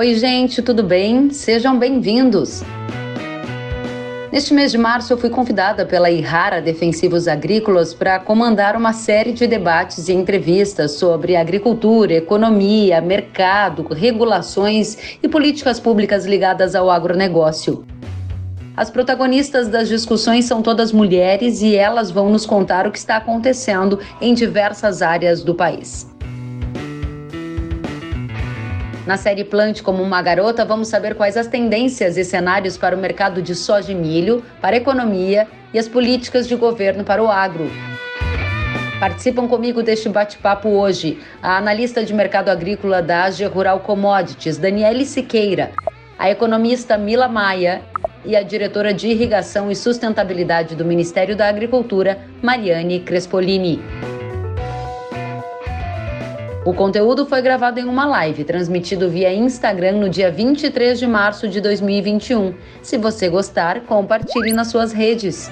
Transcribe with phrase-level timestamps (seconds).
[0.00, 1.28] Oi, gente, tudo bem?
[1.28, 2.62] Sejam bem-vindos.
[4.32, 9.34] Neste mês de março, eu fui convidada pela Irrara Defensivos Agrícolas para comandar uma série
[9.34, 17.84] de debates e entrevistas sobre agricultura, economia, mercado, regulações e políticas públicas ligadas ao agronegócio.
[18.74, 23.18] As protagonistas das discussões são todas mulheres e elas vão nos contar o que está
[23.18, 26.09] acontecendo em diversas áreas do país.
[29.06, 32.98] Na série Plante como uma garota, vamos saber quais as tendências e cenários para o
[32.98, 37.30] mercado de soja e milho, para a economia e as políticas de governo para o
[37.30, 37.70] agro.
[39.00, 45.06] Participam comigo deste bate-papo hoje a analista de mercado agrícola da AG Rural Commodities, Daniele
[45.06, 45.70] Siqueira,
[46.18, 47.80] a economista Mila Maia
[48.26, 53.80] e a diretora de Irrigação e Sustentabilidade do Ministério da Agricultura, Mariane Crespolini.
[56.62, 61.48] O conteúdo foi gravado em uma live, transmitido via Instagram no dia 23 de março
[61.48, 62.54] de 2021.
[62.82, 65.50] Se você gostar, compartilhe nas suas redes.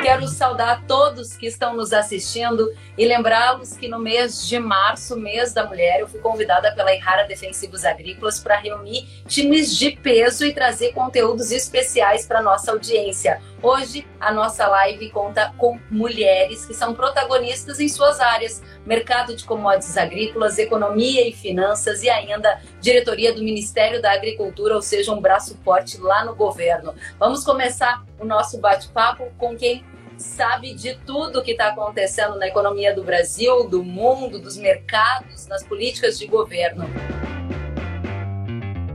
[0.00, 1.01] Quero saudar todos
[1.36, 6.08] que estão nos assistindo e lembrá-los que no mês de março, mês da mulher, eu
[6.08, 12.26] fui convidada pela Irrara Defensivos Agrícolas para reunir times de peso e trazer conteúdos especiais
[12.26, 13.40] para nossa audiência.
[13.62, 19.44] Hoje, a nossa live conta com mulheres que são protagonistas em suas áreas: mercado de
[19.44, 25.20] commodities agrícolas, economia e finanças e ainda diretoria do Ministério da Agricultura, ou seja, um
[25.20, 26.92] braço forte lá no governo.
[27.20, 29.84] Vamos começar o nosso bate-papo com quem
[30.16, 35.62] sabe de tudo que está acontecendo na economia do Brasil, do mundo, dos mercados, nas
[35.62, 36.88] políticas de governo.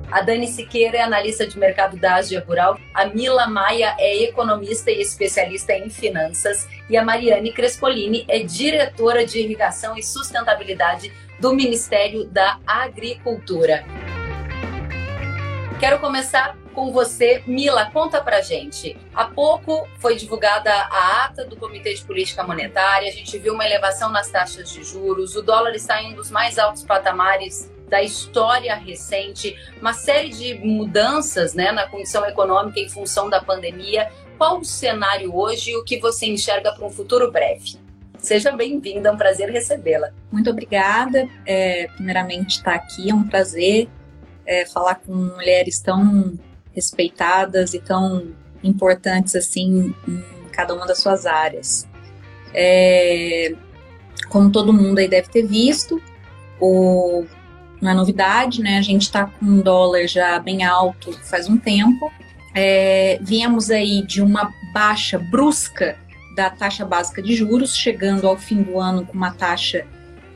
[0.09, 4.89] A Dani Siqueira é analista de mercado da Ásia Rural, a Mila Maia é economista
[4.89, 11.53] e especialista em finanças e a Mariane Crespolini é diretora de irrigação e sustentabilidade do
[11.53, 13.83] Ministério da Agricultura.
[15.77, 17.41] Quero começar com você.
[17.47, 18.95] Mila, conta pra gente.
[19.11, 23.65] Há pouco foi divulgada a ata do Comitê de Política Monetária, a gente viu uma
[23.65, 28.03] elevação nas taxas de juros, o dólar está em um dos mais altos patamares da
[28.03, 34.11] história recente, uma série de mudanças né, na condição econômica em função da pandemia.
[34.37, 37.79] Qual o cenário hoje e o que você enxerga para um futuro breve?
[38.19, 40.11] Seja bem-vinda, é um prazer recebê-la.
[40.31, 41.27] Muito obrigada.
[41.43, 43.89] É, primeiramente, estar aqui é um prazer
[44.45, 46.37] é, falar com mulheres tão
[46.77, 48.27] respeitadas e tão
[48.63, 51.87] importantes assim em cada uma das suas áreas.
[52.53, 53.55] É,
[54.29, 55.99] como todo mundo aí deve ter visto,
[56.61, 57.25] o,
[57.81, 58.77] não é novidade, né?
[58.77, 62.11] A gente está com um dólar já bem alto faz um tempo.
[62.53, 65.97] É, viemos aí de uma baixa brusca
[66.35, 69.83] da taxa básica de juros, chegando ao fim do ano com uma taxa,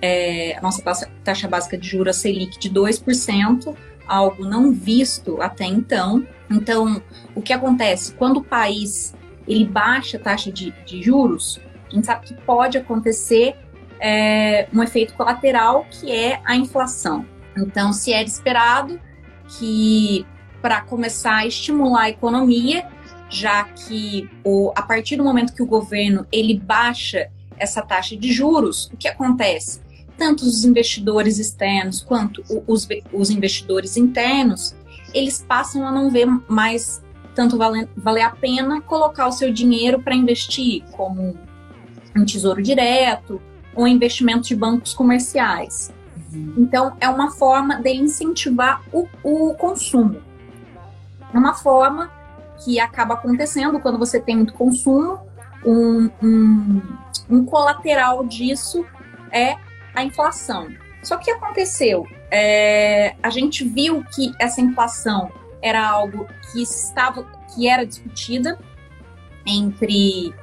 [0.02, 3.75] é, a nossa taxa, taxa básica de juros, a Selic, de 2%,
[4.11, 6.27] algo não visto até então.
[6.49, 7.01] Então,
[7.33, 8.13] o que acontece?
[8.13, 9.16] Quando o país
[9.47, 13.55] ele baixa a taxa de, de juros, a gente sabe que pode acontecer
[13.99, 17.25] é, um efeito colateral que é a inflação.
[17.57, 18.99] Então, se era esperado
[19.47, 20.25] que
[20.61, 22.88] para começar a estimular a economia,
[23.29, 28.31] já que o, a partir do momento que o governo ele baixa essa taxa de
[28.31, 29.81] juros, o que acontece?
[30.21, 34.75] Tanto os investidores externos quanto os, os investidores internos,
[35.15, 37.01] eles passam a não ver mais
[37.33, 41.35] tanto valer, valer a pena colocar o seu dinheiro para investir, como
[42.15, 43.41] um tesouro direto
[43.73, 45.91] ou investimento de bancos comerciais.
[46.31, 46.53] Uhum.
[46.55, 50.21] Então, é uma forma de incentivar o, o consumo.
[51.33, 52.11] É uma forma
[52.63, 55.19] que acaba acontecendo quando você tem muito consumo,
[55.65, 56.81] um, um,
[57.27, 58.85] um colateral disso
[59.31, 59.57] é
[59.94, 60.69] a inflação.
[61.03, 62.06] Só que o que aconteceu?
[62.29, 67.23] É, a gente viu que essa inflação era algo que estava,
[67.53, 68.58] que era discutida
[69.46, 70.34] entre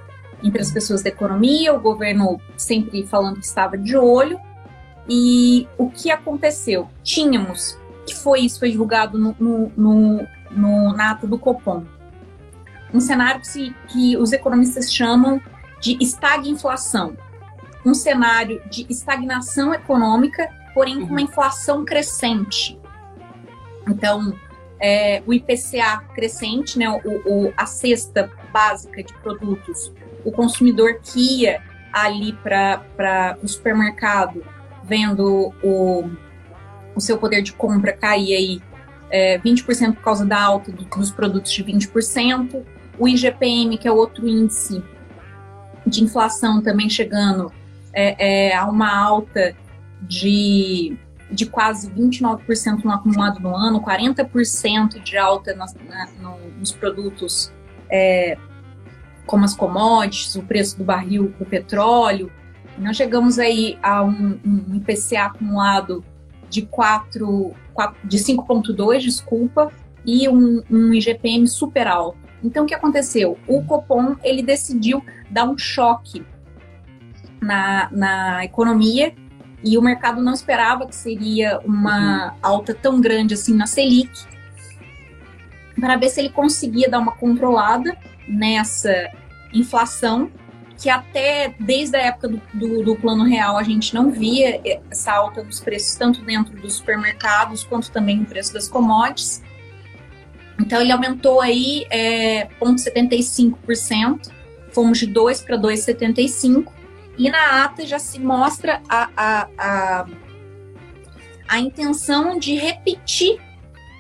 [0.43, 4.39] entre as pessoas da economia, o governo sempre falando que estava de olho.
[5.09, 6.89] E o que aconteceu?
[7.03, 11.85] Tínhamos, que foi isso, foi divulgado no, no, no, no na do Copom,
[12.93, 15.41] um cenário que, que os economistas chamam
[15.81, 17.17] de estagflação
[17.89, 21.21] um cenário de estagnação econômica, porém com uma uhum.
[21.21, 22.79] inflação crescente.
[23.89, 24.35] Então,
[24.79, 29.93] é, o IPCA crescente, né, o, o, a cesta básica de produtos,
[30.25, 31.63] o consumidor que ia
[31.93, 34.45] ali para o supermercado
[34.85, 36.11] vendo o,
[36.95, 38.63] o seu poder de compra cair aí
[39.11, 42.63] é, 20% por causa da alta dos produtos de 20%,
[42.99, 44.83] o IGPM, que é outro índice
[45.87, 47.53] de inflação, também chegando
[47.93, 49.55] é, é, a uma alta
[50.03, 50.97] de,
[51.31, 57.53] de quase 29% no acumulado no ano, 40% de alta nas, na, no, nos produtos
[57.91, 58.37] é,
[59.27, 62.33] como as commodities, o preço do barril do petróleo.
[62.79, 66.05] Nós chegamos aí a um, um IPCA acumulado
[66.49, 69.71] de 4, 4 de 5,2, desculpa,
[70.05, 72.19] e um, um IGPM super alto.
[72.43, 73.37] Então, o que aconteceu?
[73.47, 76.25] O Copom ele decidiu dar um choque
[77.41, 79.15] na, na economia
[79.63, 84.27] e o mercado não esperava que seria uma alta tão grande assim na Selic,
[85.81, 87.97] para ver se ele conseguia dar uma controlada
[88.27, 89.11] nessa
[89.53, 90.31] inflação,
[90.77, 94.61] que até desde a época do, do, do, plano real a gente não via
[94.91, 99.43] essa alta nos preços, tanto dentro dos supermercados quanto também no preço das commodities.
[100.61, 104.31] Então ele aumentou aí é, 0,75%,
[104.73, 106.78] fomos de 2 para 2,75%,
[107.19, 110.07] e na ata já se mostra a, a, a,
[111.49, 113.41] a intenção de repetir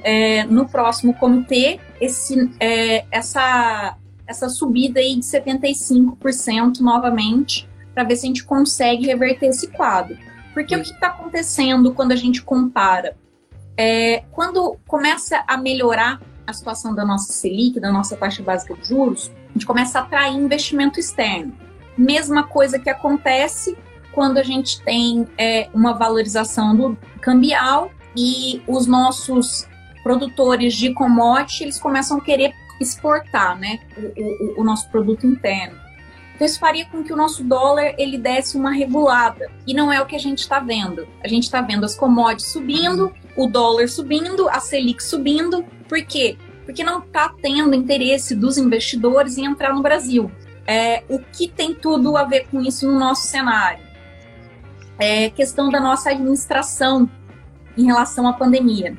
[0.03, 8.15] é, no próximo comitê esse, é, essa, essa subida aí de 75% novamente, para ver
[8.15, 10.17] se a gente consegue reverter esse quadro.
[10.55, 10.81] Porque Sim.
[10.81, 13.17] o que está acontecendo quando a gente compara?
[13.77, 18.89] É, quando começa a melhorar a situação da nossa Selic, da nossa taxa básica de
[18.89, 21.53] juros, a gente começa a atrair investimento externo.
[21.99, 23.77] Mesma coisa que acontece
[24.13, 29.69] quando a gente tem é, uma valorização do cambial e os nossos
[30.03, 35.79] produtores de commodity eles começam a querer exportar né, o, o, o nosso produto interno.
[36.39, 40.01] Então isso faria com que o nosso dólar ele desse uma regulada e não é
[40.01, 41.07] o que a gente está vendo.
[41.23, 45.65] A gente está vendo as commodities subindo, o dólar subindo, a Selic subindo.
[45.89, 46.39] Por quê?
[46.65, 50.31] Porque não está tendo interesse dos investidores em entrar no Brasil.
[50.71, 53.83] É, o que tem tudo a ver com isso no nosso cenário?
[54.99, 57.09] É questão da nossa administração
[57.77, 58.97] em relação à pandemia.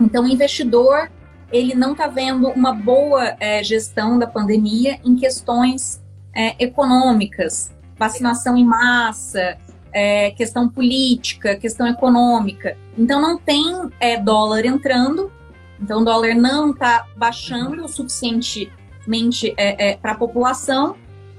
[0.00, 1.10] Então, o investidor
[1.50, 6.00] ele não está vendo uma boa é, gestão da pandemia em questões
[6.34, 9.58] é, econômicas, vacinação em massa,
[9.92, 12.76] é, questão política, questão econômica.
[12.96, 15.32] Então não tem é, dólar entrando,
[15.80, 20.96] então o dólar não está baixando o suficientemente é, é para a população.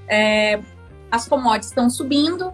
[0.09, 0.59] É,
[1.11, 2.51] as commodities estão subindo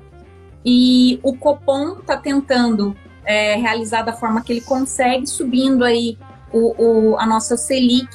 [0.66, 6.18] e o Copom está tentando é, realizar da forma que ele consegue, subindo aí
[6.52, 8.07] o, o a nossa Selic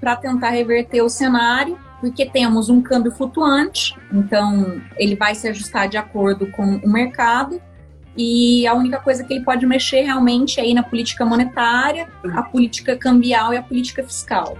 [0.00, 5.88] para tentar reverter o cenário porque temos um câmbio flutuante, então ele vai se ajustar
[5.88, 7.62] de acordo com o mercado.
[8.16, 12.42] E a única coisa que ele pode mexer realmente é aí na política monetária, a
[12.42, 14.58] política cambial e a política fiscal.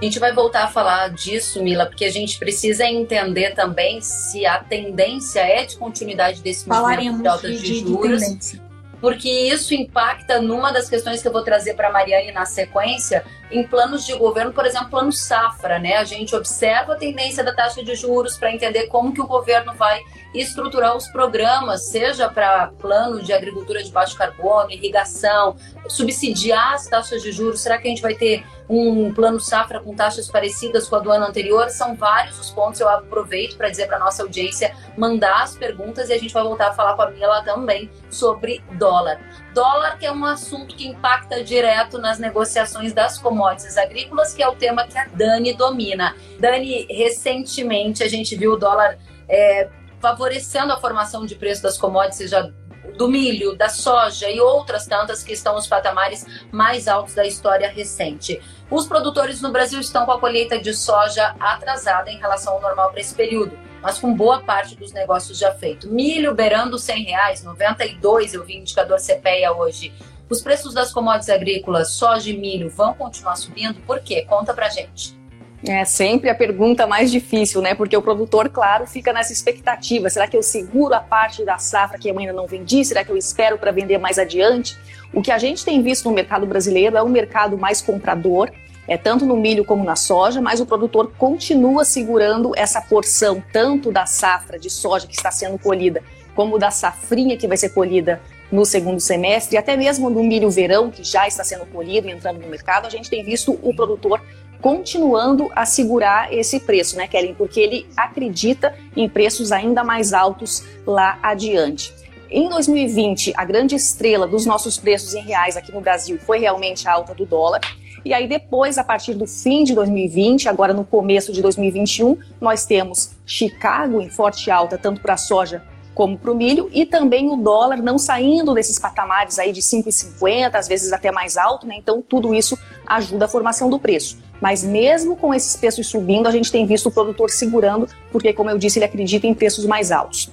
[0.00, 4.46] A gente vai voltar a falar disso, Mila, porque a gente precisa entender também se
[4.46, 8.22] a tendência é de continuidade desse movimento de alta de, de juros.
[8.22, 8.68] De
[9.00, 13.24] porque isso impacta numa das questões que eu vou trazer para a Mariane na sequência,
[13.50, 15.96] em planos de governo, por exemplo, plano safra, né?
[15.96, 19.72] A gente observa a tendência da taxa de juros para entender como que o governo
[19.74, 20.02] vai
[20.34, 25.56] estruturar os programas, seja para plano de agricultura de baixo carbono, irrigação,
[25.88, 27.60] subsidiar as taxas de juros.
[27.60, 31.10] Será que a gente vai ter um plano safra com taxas parecidas com a do
[31.10, 31.70] ano anterior?
[31.70, 32.80] São vários os pontos.
[32.80, 36.68] Eu aproveito para dizer para nossa audiência mandar as perguntas e a gente vai voltar
[36.68, 39.18] a falar com a Mila também sobre dólar.
[39.54, 44.48] Dólar que é um assunto que impacta direto nas negociações das commodities agrícolas, que é
[44.48, 46.14] o tema que a Dani domina.
[46.38, 49.68] Dani, recentemente a gente viu o dólar é,
[50.00, 52.50] favorecendo a formação de preço das commodities, já
[52.98, 57.68] do milho, da soja e outras tantas que estão nos patamares mais altos da história
[57.70, 58.42] recente.
[58.68, 62.90] Os produtores no Brasil estão com a colheita de soja atrasada em relação ao normal
[62.90, 65.88] para esse período, mas com boa parte dos negócios já feito.
[65.88, 69.92] Milho beirando 100 reais, 92 eu vi indicador CPEA hoje.
[70.28, 73.80] Os preços das commodities agrícolas, soja e milho, vão continuar subindo?
[73.86, 74.26] Por quê?
[74.28, 75.17] Conta pra gente.
[75.66, 77.74] É sempre a pergunta mais difícil, né?
[77.74, 80.08] Porque o produtor, claro, fica nessa expectativa.
[80.08, 82.84] Será que eu seguro a parte da safra que eu ainda não vendi?
[82.84, 84.78] Será que eu espero para vender mais adiante?
[85.12, 88.52] O que a gente tem visto no mercado brasileiro é um mercado mais comprador,
[88.86, 93.90] é tanto no milho como na soja, mas o produtor continua segurando essa porção tanto
[93.90, 96.02] da safra de soja que está sendo colhida,
[96.36, 100.48] como da safrinha que vai ser colhida no segundo semestre, e até mesmo do milho
[100.48, 103.74] verão que já está sendo colhido e entrando no mercado, a gente tem visto o
[103.74, 104.22] produtor
[104.60, 107.34] continuando a segurar esse preço, né, Kellen?
[107.34, 111.92] Porque ele acredita em preços ainda mais altos lá adiante.
[112.30, 116.86] Em 2020, a grande estrela dos nossos preços em reais aqui no Brasil foi realmente
[116.86, 117.60] a alta do dólar.
[118.04, 122.66] E aí depois, a partir do fim de 2020, agora no começo de 2021, nós
[122.66, 125.62] temos Chicago em forte alta, tanto para a soja
[125.98, 130.54] como para o milho, e também o dólar não saindo desses patamares aí de 5,50,
[130.54, 131.74] às vezes até mais alto, né?
[131.76, 134.16] Então tudo isso ajuda a formação do preço.
[134.40, 138.48] Mas mesmo com esses preços subindo, a gente tem visto o produtor segurando, porque como
[138.48, 140.30] eu disse, ele acredita em preços mais altos.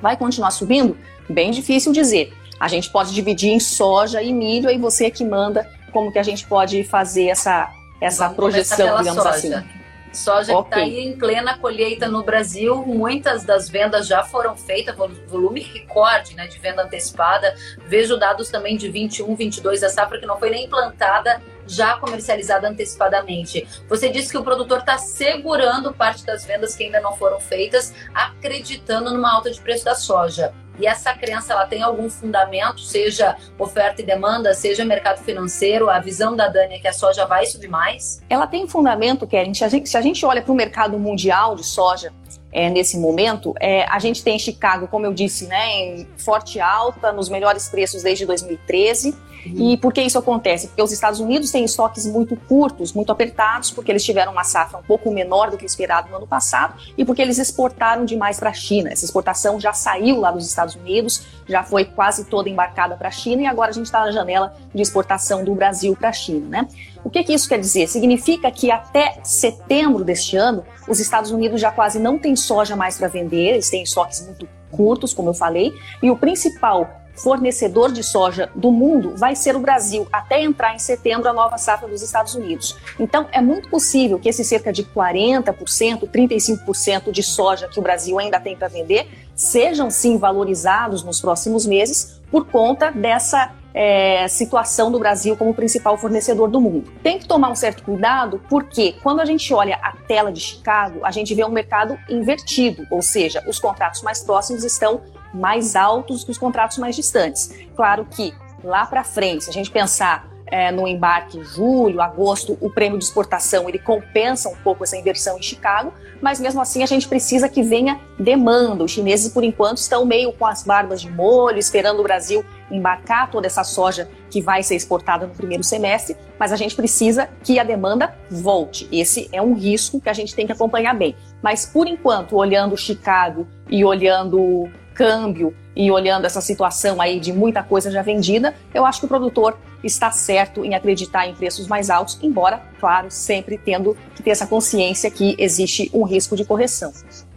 [0.00, 0.96] Vai continuar subindo?
[1.28, 2.32] Bem difícil dizer.
[2.60, 6.20] A gente pode dividir em soja e milho, aí você é que manda como que
[6.20, 7.68] a gente pode fazer essa,
[8.00, 9.30] essa projeção, digamos soja.
[9.30, 9.79] assim.
[10.12, 10.62] Soja okay.
[10.62, 14.96] que está aí em plena colheita no Brasil, muitas das vendas já foram feitas,
[15.28, 17.54] volume recorde né, de venda antecipada.
[17.86, 22.68] Vejo dados também de 21, 22 da safra que não foi nem plantada, já comercializada
[22.68, 23.66] antecipadamente.
[23.88, 27.94] Você disse que o produtor está segurando parte das vendas que ainda não foram feitas,
[28.12, 30.52] acreditando numa alta de preço da soja.
[30.80, 36.00] E essa crença ela tem algum fundamento, seja oferta e demanda, seja mercado financeiro, a
[36.00, 38.22] visão da Dani é que a soja vai subir mais?
[38.28, 39.52] Ela tem fundamento, Karen.
[39.52, 42.12] Se a gente, se a gente olha para o mercado mundial de soja,
[42.52, 43.54] é, nesse momento.
[43.60, 48.02] É, a gente tem Chicago, como eu disse, né, em forte alta, nos melhores preços
[48.02, 49.16] desde 2013.
[49.46, 50.68] E por que isso acontece?
[50.68, 54.78] Porque os Estados Unidos têm estoques muito curtos, muito apertados, porque eles tiveram uma safra
[54.78, 58.50] um pouco menor do que esperado no ano passado e porque eles exportaram demais para
[58.50, 58.90] a China.
[58.90, 63.12] Essa exportação já saiu lá dos Estados Unidos, já foi quase toda embarcada para a
[63.12, 66.48] China e agora a gente está na janela de exportação do Brasil para a China,
[66.48, 66.68] né?
[67.02, 67.88] O que, que isso quer dizer?
[67.88, 72.98] Significa que até setembro deste ano, os Estados Unidos já quase não têm soja mais
[72.98, 78.02] para vender, eles têm estoques muito curtos, como eu falei, e o principal fornecedor de
[78.02, 82.02] soja do mundo vai ser o Brasil, até entrar em setembro a nova safra dos
[82.02, 82.76] Estados Unidos.
[82.98, 88.18] Então, é muito possível que esse cerca de 40%, 35% de soja que o Brasil
[88.18, 94.90] ainda tem para vender sejam sim valorizados nos próximos meses por conta dessa é, situação
[94.90, 96.92] do Brasil como principal fornecedor do mundo.
[97.02, 101.00] Tem que tomar um certo cuidado porque quando a gente olha a tela de Chicago,
[101.04, 105.00] a gente vê um mercado invertido, ou seja, os contratos mais próximos estão
[105.32, 107.50] mais altos que os contratos mais distantes.
[107.74, 112.68] Claro que lá para frente, se a gente pensar é, no embarque julho, agosto, o
[112.70, 116.86] prêmio de exportação ele compensa um pouco essa inversão em Chicago, mas mesmo assim a
[116.86, 118.84] gente precisa que venha demanda.
[118.84, 123.30] Os chineses, por enquanto, estão meio com as barbas de molho, esperando o Brasil embarcar
[123.30, 127.58] toda essa soja que vai ser exportada no primeiro semestre, mas a gente precisa que
[127.58, 128.88] a demanda volte.
[128.92, 131.16] Esse é um risco que a gente tem que acompanhar bem.
[131.42, 134.68] Mas por enquanto, olhando Chicago e olhando
[135.00, 139.08] câmbio e olhando essa situação aí de muita coisa já vendida, eu acho que o
[139.08, 144.28] produtor está certo em acreditar em preços mais altos, embora, claro, sempre tendo que ter
[144.28, 146.92] essa consciência que existe um risco de correção.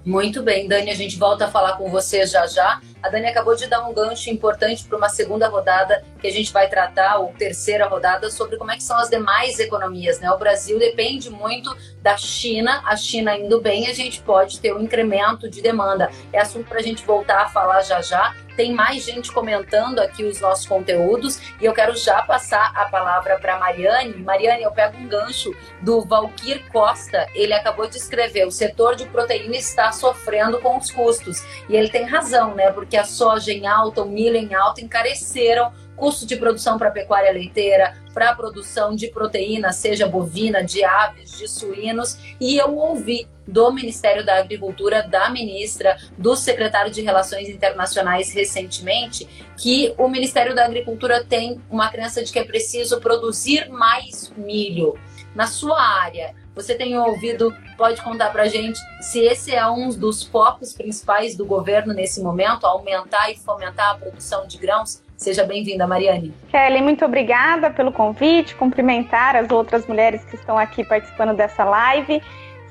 [0.05, 2.81] Muito bem, Dani, a gente volta a falar com você já já.
[3.01, 6.51] A Dani acabou de dar um gancho importante para uma segunda rodada que a gente
[6.51, 10.19] vai tratar, ou terceira rodada, sobre como é que são as demais economias.
[10.19, 10.29] Né?
[10.29, 12.81] O Brasil depende muito da China.
[12.85, 16.09] A China indo bem, a gente pode ter um incremento de demanda.
[16.33, 18.35] É assunto para a gente voltar a falar já já.
[18.55, 23.37] Tem mais gente comentando aqui os nossos conteúdos e eu quero já passar a palavra
[23.39, 24.15] para Mariane.
[24.17, 27.27] Mariane, eu pego um gancho do Valquir Costa.
[27.33, 31.43] Ele acabou de escrever: o setor de proteína está sofrendo com os custos.
[31.67, 32.71] E ele tem razão, né?
[32.71, 37.31] Porque a soja em alta, o milho em alta encareceram custo de produção para pecuária
[37.31, 43.27] leiteira, para a produção de proteína, seja bovina, de aves, de suínos, e eu ouvi
[43.47, 50.55] do Ministério da Agricultura, da ministra, do secretário de Relações Internacionais recentemente, que o Ministério
[50.55, 54.97] da Agricultura tem uma crença de que é preciso produzir mais milho.
[55.35, 60.23] Na sua área, você tem ouvido, pode contar para gente se esse é um dos
[60.23, 65.01] focos principais do governo nesse momento, aumentar e fomentar a produção de grãos?
[65.23, 66.33] Seja bem-vinda, Mariane.
[66.49, 72.21] Kelly, muito obrigada pelo convite, cumprimentar as outras mulheres que estão aqui participando dessa live.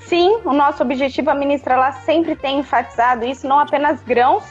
[0.01, 4.45] Sim, o nosso objetivo, a ministra ela sempre tem enfatizado isso, não apenas grãos,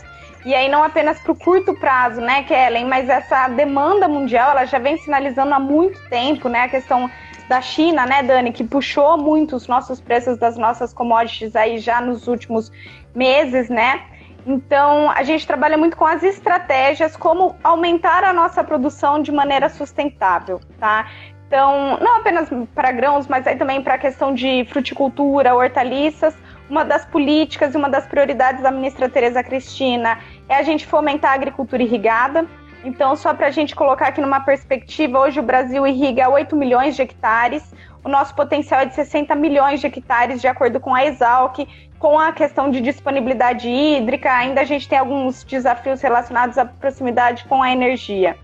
[0.43, 4.65] e aí não apenas para o curto prazo, né, Kellen, mas essa demanda mundial, ela
[4.65, 7.07] já vem sinalizando há muito tempo, né, a questão
[7.47, 12.01] da China, né, Dani, que puxou muito os nossos preços das nossas commodities aí já
[12.01, 12.71] nos últimos
[13.13, 14.01] meses, né,
[14.45, 19.69] então, a gente trabalha muito com as estratégias, como aumentar a nossa produção de maneira
[19.69, 21.07] sustentável, tá?
[21.47, 26.33] Então, não apenas para grãos, mas aí também para a questão de fruticultura, hortaliças.
[26.69, 30.17] Uma das políticas e uma das prioridades da ministra Tereza Cristina
[30.47, 32.47] é a gente fomentar a agricultura irrigada.
[32.83, 36.95] Então, só para a gente colocar aqui numa perspectiva, hoje o Brasil irriga 8 milhões
[36.95, 37.63] de hectares,
[38.03, 41.67] o nosso potencial é de 60 milhões de hectares, de acordo com a Exalc,
[41.99, 47.45] com a questão de disponibilidade hídrica, ainda a gente tem alguns desafios relacionados à proximidade
[47.45, 48.35] com a energia.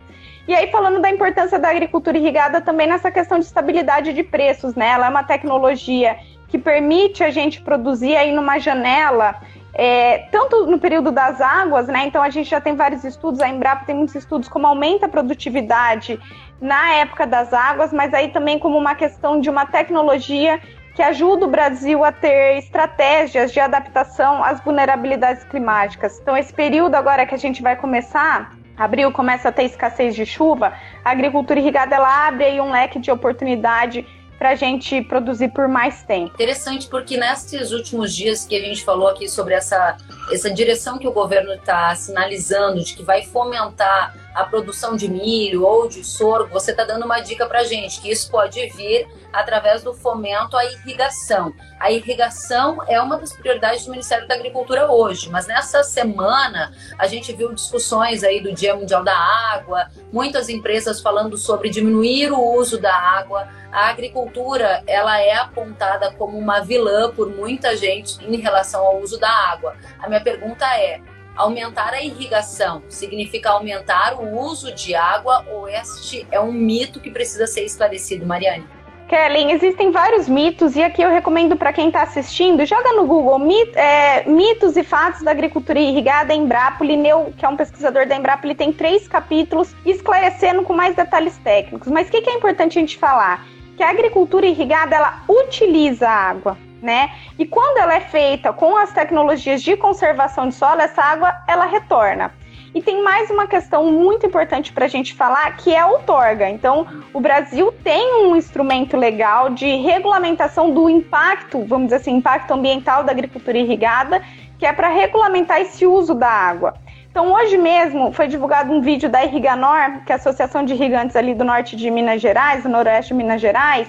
[0.47, 4.75] E aí, falando da importância da agricultura irrigada também nessa questão de estabilidade de preços,
[4.75, 4.89] né?
[4.89, 9.35] Ela é uma tecnologia que permite a gente produzir aí numa janela,
[9.73, 12.05] é, tanto no período das águas, né?
[12.05, 15.09] Então a gente já tem vários estudos, a Embrapa tem muitos estudos como aumenta a
[15.09, 16.17] produtividade
[16.59, 20.59] na época das águas, mas aí também como uma questão de uma tecnologia
[20.95, 26.19] que ajuda o Brasil a ter estratégias de adaptação às vulnerabilidades climáticas.
[26.19, 30.25] Então, esse período agora que a gente vai começar, abril começa a ter escassez de
[30.25, 30.73] chuva,
[31.05, 34.05] a agricultura irrigada ela abre aí um leque de oportunidade
[34.37, 36.33] para a gente produzir por mais tempo.
[36.33, 39.97] Interessante, porque nesses últimos dias que a gente falou aqui sobre essa,
[40.31, 45.63] essa direção que o governo está sinalizando de que vai fomentar a produção de milho
[45.63, 49.83] ou de sorgo, você está dando uma dica para gente que isso pode vir através
[49.83, 51.53] do fomento à irrigação.
[51.79, 57.05] A irrigação é uma das prioridades do Ministério da Agricultura hoje, mas nessa semana a
[57.05, 62.55] gente viu discussões aí do Dia Mundial da Água, muitas empresas falando sobre diminuir o
[62.55, 63.47] uso da água.
[63.71, 69.19] A agricultura ela é apontada como uma vilã por muita gente em relação ao uso
[69.19, 69.75] da água.
[69.99, 70.99] A minha pergunta é
[71.35, 77.11] Aumentar a irrigação significa aumentar o uso de água ou este é um mito que
[77.11, 78.65] precisa ser esclarecido, Mariane?
[79.07, 83.39] Kellen, existem vários mitos e aqui eu recomendo para quem está assistindo, joga no Google
[83.39, 86.83] mit, é, mitos e fatos da agricultura irrigada em Embrapa.
[86.83, 91.37] Lineu, que é um pesquisador da Embrapa, ele tem três capítulos esclarecendo com mais detalhes
[91.37, 91.87] técnicos.
[91.87, 93.45] Mas o que, que é importante a gente falar?
[93.77, 97.11] Que a agricultura irrigada ela utiliza água né?
[97.39, 101.65] E quando ela é feita com as tecnologias de conservação de solo, essa água ela
[101.65, 102.31] retorna.
[102.77, 106.47] E tem mais uma questão muito importante para a gente falar, que é a outorga.
[106.47, 112.51] Então, o Brasil tem um instrumento legal de regulamentação do impacto, vamos dizer assim, impacto
[112.51, 114.21] ambiental da agricultura irrigada,
[114.59, 116.75] que é para regulamentar esse uso da água.
[117.09, 121.15] Então, hoje mesmo foi divulgado um vídeo da Irriganor, que é a Associação de Irrigantes
[121.15, 123.87] ali do norte de Minas Gerais, do noroeste de Minas Gerais,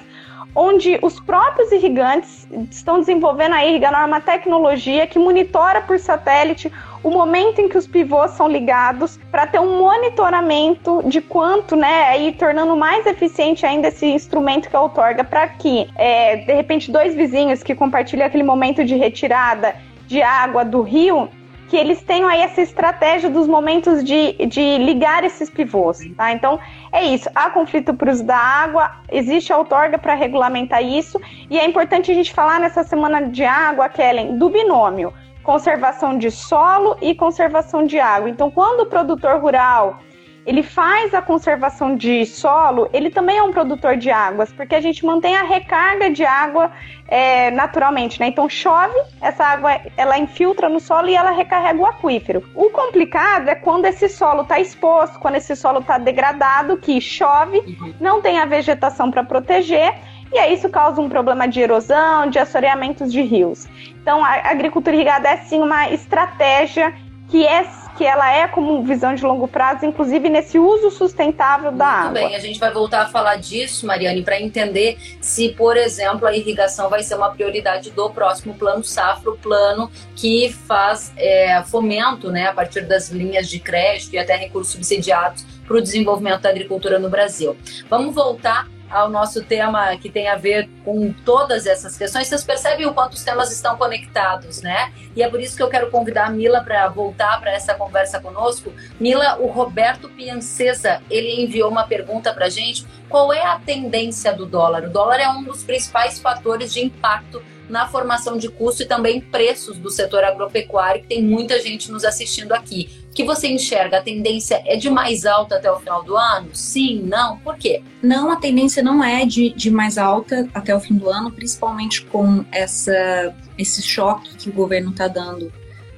[0.55, 7.11] onde os próprios irrigantes estão desenvolvendo a Irriganor, uma tecnologia que monitora por satélite o
[7.11, 12.33] momento em que os pivôs são ligados para ter um monitoramento de quanto, né, aí
[12.33, 17.15] tornando mais eficiente ainda esse instrumento que é outorga para que, é, de repente, dois
[17.15, 19.75] vizinhos que compartilham aquele momento de retirada
[20.07, 21.29] de água do rio
[21.69, 26.33] que eles tenham aí essa estratégia dos momentos de, de ligar esses pivôs, tá?
[26.33, 26.59] Então,
[26.91, 27.29] é isso.
[27.35, 32.11] Há conflito para uso da água, existe a outorga para regulamentar isso, e é importante
[32.11, 35.13] a gente falar nessa semana de água, Kellen, do binômio
[35.49, 38.29] conservação de solo e conservação de água.
[38.29, 39.99] Então, quando o produtor rural
[40.45, 44.81] ele faz a conservação de solo, ele também é um produtor de águas, porque a
[44.81, 46.71] gente mantém a recarga de água
[47.07, 48.29] é, naturalmente, né?
[48.29, 52.43] Então chove, essa água ela infiltra no solo e ela recarrega o aquífero.
[52.55, 57.59] O complicado é quando esse solo está exposto, quando esse solo está degradado, que chove,
[57.59, 57.95] uhum.
[58.01, 59.95] não tem a vegetação para proteger.
[60.33, 63.67] E aí isso causa um problema de erosão, de assoreamentos de rios.
[64.03, 66.95] Então a agricultura irrigada é sim uma estratégia
[67.29, 67.63] que é
[67.99, 72.13] que ela é como visão de longo prazo, inclusive nesse uso sustentável da Muito água.
[72.13, 76.33] bem, a gente vai voltar a falar disso, Mariane, para entender se, por exemplo, a
[76.33, 82.31] irrigação vai ser uma prioridade do próximo plano safra, o plano que faz é, fomento,
[82.31, 86.51] né, a partir das linhas de crédito e até recursos subsidiados para o desenvolvimento da
[86.51, 87.57] agricultura no Brasil.
[87.91, 92.87] Vamos voltar ao nosso tema que tem a ver com todas essas questões, vocês percebem
[92.87, 94.93] o quanto os temas estão conectados, né?
[95.15, 98.21] E é por isso que eu quero convidar a Mila para voltar para essa conversa
[98.21, 98.73] conosco.
[98.99, 102.87] Mila, o Roberto Piancesa, ele enviou uma pergunta para gente.
[103.09, 104.85] Qual é a tendência do dólar?
[104.85, 109.21] O dólar é um dos principais fatores de impacto na formação de custo e também
[109.21, 113.07] preços do setor agropecuário, que tem muita gente nos assistindo aqui.
[113.19, 113.99] Que você enxerga?
[113.99, 116.51] A tendência é de mais alta até o final do ano?
[116.55, 117.37] Sim, não?
[117.39, 117.83] Por quê?
[118.01, 122.05] Não, a tendência não é de, de mais alta até o fim do ano, principalmente
[122.05, 125.53] com essa, esse choque que o governo está dando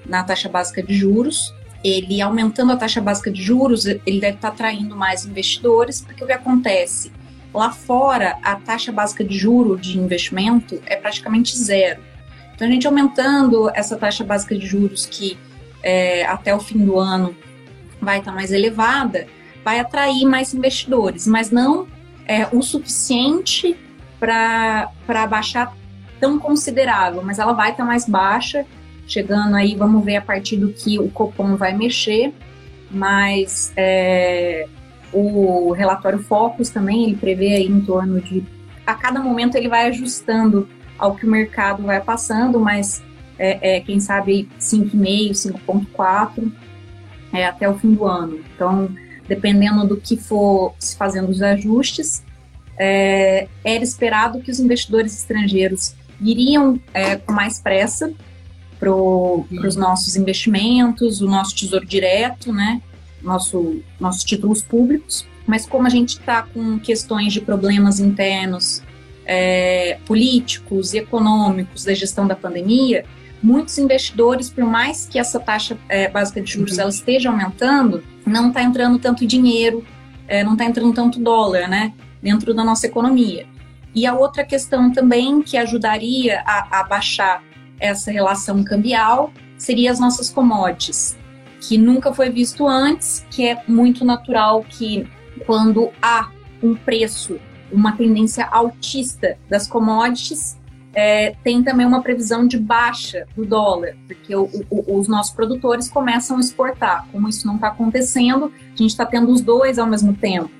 [0.06, 1.54] na taxa básica de juros.
[1.84, 6.24] Ele aumentando a taxa básica de juros, ele deve estar tá atraindo mais investidores, porque
[6.24, 7.12] o que acontece?
[7.52, 12.00] Lá fora, a taxa básica de juro de investimento é praticamente zero.
[12.54, 15.38] Então, a gente aumentando essa taxa básica de juros, que
[15.82, 17.34] é, até o fim do ano
[18.00, 19.26] vai estar mais elevada,
[19.64, 21.86] vai atrair mais investidores, mas não
[22.26, 23.76] é o suficiente
[24.18, 25.74] para baixar
[26.18, 28.66] tão considerável, mas ela vai estar mais baixa,
[29.06, 32.32] chegando aí, vamos ver a partir do que o Copom vai mexer,
[32.90, 34.68] mas é,
[35.12, 38.44] o relatório Focus também, ele prevê aí em torno de.
[38.86, 43.02] A cada momento ele vai ajustando ao que o mercado vai passando, mas
[43.40, 45.30] é, é quem sabe 5,5,
[45.66, 46.52] 5,4
[47.32, 48.38] é, até o fim do ano.
[48.54, 48.94] Então,
[49.26, 52.22] dependendo do que for se fazendo os ajustes,
[52.78, 58.12] é, era esperado que os investidores estrangeiros iriam é, com mais pressa
[58.78, 62.82] para os nossos investimentos, o nosso tesouro direto, né,
[63.22, 65.26] nosso, nossos títulos públicos.
[65.46, 68.82] Mas como a gente está com questões de problemas internos,
[69.26, 73.04] é, políticos e econômicos da gestão da pandemia,
[73.42, 76.82] muitos investidores, por mais que essa taxa é, básica de juros uhum.
[76.82, 79.84] ela esteja aumentando, não está entrando tanto dinheiro,
[80.28, 81.92] é, não está entrando tanto dólar, né?
[82.22, 83.46] dentro da nossa economia.
[83.94, 87.42] E a outra questão também que ajudaria a, a baixar
[87.78, 91.18] essa relação cambial seria as nossas commodities,
[91.60, 95.08] que nunca foi visto antes, que é muito natural que
[95.46, 96.30] quando há
[96.62, 97.38] um preço,
[97.72, 100.58] uma tendência altista das commodities,
[100.94, 105.88] é, tem também uma previsão de baixa do dólar, porque o, o, os nossos produtores
[105.88, 107.06] começam a exportar.
[107.12, 110.50] Como isso não está acontecendo, a gente está tendo os dois ao mesmo tempo.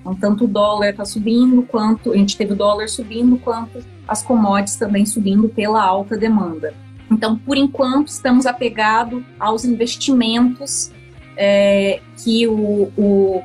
[0.00, 4.22] Então, tanto o dólar está subindo, quanto a gente teve o dólar subindo, quanto as
[4.22, 6.74] commodities também subindo pela alta demanda.
[7.10, 10.90] Então, por enquanto, estamos apegados aos investimentos
[11.36, 13.42] é, que o, o,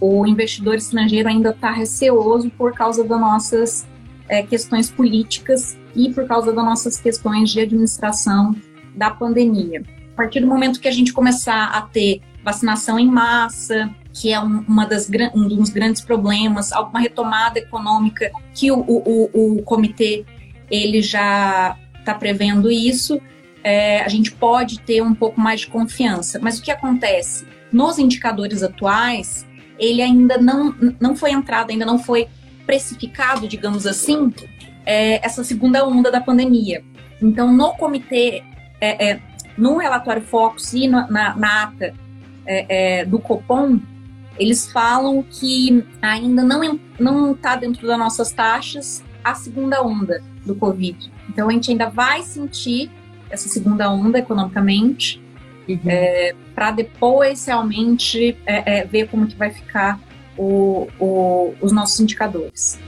[0.00, 3.86] o, investidor estrangeiro ainda está receoso por causa das nossas
[4.28, 8.54] é, questões políticas e por causa das nossas questões de administração
[8.94, 9.82] da pandemia.
[10.12, 14.40] A partir do momento que a gente começar a ter vacinação em massa, que é
[14.40, 20.24] um, uma das, um dos grandes problemas, alguma retomada econômica que o, o, o, comitê
[20.70, 23.20] ele já está prevendo isso,
[23.62, 26.38] é, a gente pode ter um pouco mais de confiança.
[26.40, 27.46] Mas o que acontece?
[27.70, 29.46] Nos indicadores atuais,
[29.78, 32.26] ele ainda não, não foi entrado, ainda não foi
[32.66, 34.32] precificado, digamos assim,
[34.84, 36.84] é, essa segunda onda da pandemia.
[37.22, 38.42] Então, no comitê,
[38.80, 39.20] é, é
[39.56, 41.94] no relatório Focus e na, na ata
[42.44, 43.80] é, é, do Copom,
[44.38, 46.44] eles falam que ainda
[46.98, 51.10] não está dentro das nossas taxas a segunda onda do Covid.
[51.28, 52.90] Então a gente ainda vai sentir
[53.30, 55.20] essa segunda onda economicamente
[55.66, 55.80] uhum.
[55.86, 58.36] é, para depois realmente
[58.90, 59.98] ver como que vai ficar
[60.36, 62.78] o, o, os nossos indicadores.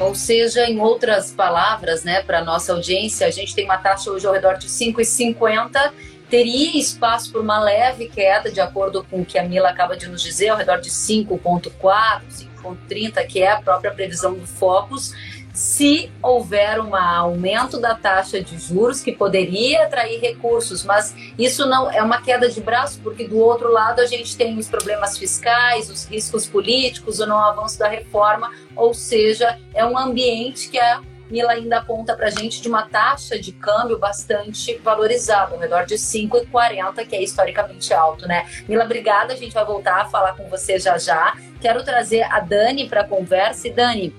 [0.00, 4.26] Ou seja, em outras palavras, né, para nossa audiência, a gente tem uma taxa hoje
[4.26, 5.92] ao redor de 5,50
[6.32, 10.08] teria espaço para uma leve queda, de acordo com o que a Mila acaba de
[10.08, 12.22] nos dizer, ao redor de 5,4,
[12.64, 15.12] 5,30, que é a própria previsão do Focus,
[15.52, 21.90] se houver um aumento da taxa de juros que poderia atrair recursos, mas isso não
[21.90, 25.90] é uma queda de braço, porque do outro lado a gente tem os problemas fiscais,
[25.90, 31.00] os riscos políticos, o não avanço da reforma, ou seja, é um ambiente que é
[31.32, 35.86] Mila ainda aponta para a gente de uma taxa de câmbio bastante valorizada, ao redor
[35.86, 38.46] de 5,40, que é historicamente alto, né?
[38.68, 39.32] Mila, obrigada.
[39.32, 41.34] A gente vai voltar a falar com você já já.
[41.58, 43.66] Quero trazer a Dani para a conversa.
[43.66, 44.14] E Dani,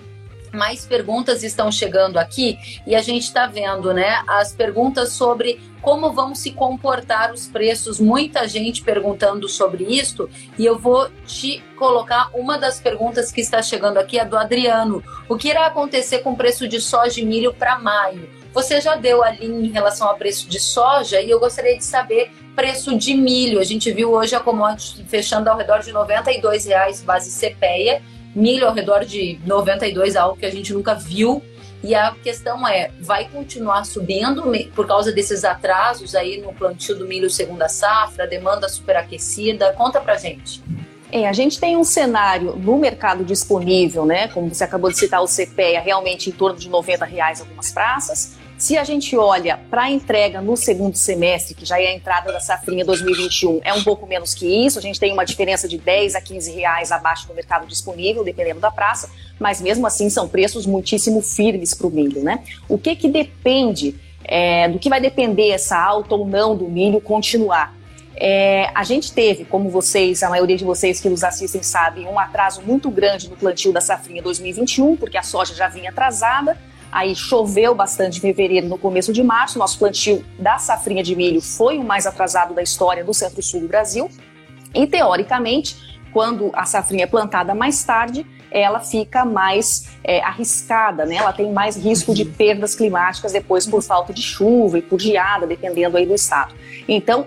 [0.53, 6.13] mais perguntas estão chegando aqui e a gente está vendo, né, as perguntas sobre como
[6.13, 7.99] vão se comportar os preços.
[7.99, 13.61] Muita gente perguntando sobre isso e eu vou te colocar uma das perguntas que está
[13.61, 15.03] chegando aqui, é do Adriano.
[15.27, 18.29] O que irá acontecer com o preço de soja e milho para maio?
[18.53, 22.31] Você já deu ali em relação ao preço de soja e eu gostaria de saber
[22.55, 23.59] preço de milho.
[23.59, 28.01] A gente viu hoje a commodity fechando ao redor de R$ 92,00 base CPEA
[28.35, 31.43] milho ao redor de 92, algo que a gente nunca viu.
[31.83, 34.43] E a questão é, vai continuar subindo
[34.73, 39.73] por causa desses atrasos aí no plantio do milho segunda safra, demanda superaquecida?
[39.73, 40.63] Conta pra gente.
[41.11, 44.29] É, a gente tem um cenário no mercado disponível, né?
[44.29, 48.37] Como você acabou de citar, o CPEA realmente em torno de 90 reais algumas praças.
[48.63, 52.31] Se a gente olha para a entrega no segundo semestre, que já é a entrada
[52.31, 54.79] da safrinha 2021, é um pouco menos que isso.
[54.79, 58.61] A gente tem uma diferença de 10 a 15 reais abaixo do mercado disponível, dependendo
[58.61, 62.41] da praça, mas mesmo assim são preços muitíssimo firmes para o milho, né?
[62.69, 67.01] O que que depende, é, do que vai depender essa alta ou não do milho
[67.01, 67.75] continuar?
[68.15, 72.17] É, a gente teve, como vocês, a maioria de vocês que nos assistem sabem, um
[72.17, 76.57] atraso muito grande no plantio da safrinha 2021, porque a soja já vinha atrasada.
[76.93, 79.57] Aí choveu bastante em fevereiro, no começo de março.
[79.57, 83.67] Nosso plantio da safrinha de milho foi o mais atrasado da história do centro-sul do
[83.67, 84.11] Brasil.
[84.75, 85.75] E, teoricamente,
[86.13, 91.15] quando a safrinha é plantada mais tarde, ela fica mais é, arriscada, né?
[91.15, 95.47] Ela tem mais risco de perdas climáticas depois por falta de chuva e por geada,
[95.47, 96.53] dependendo aí do estado.
[96.87, 97.25] Então,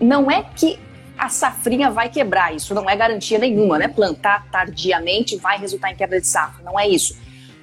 [0.00, 0.78] não é que
[1.18, 3.88] a safrinha vai quebrar, isso não é garantia nenhuma, né?
[3.88, 7.16] Plantar tardiamente vai resultar em quebra de safra, não é isso.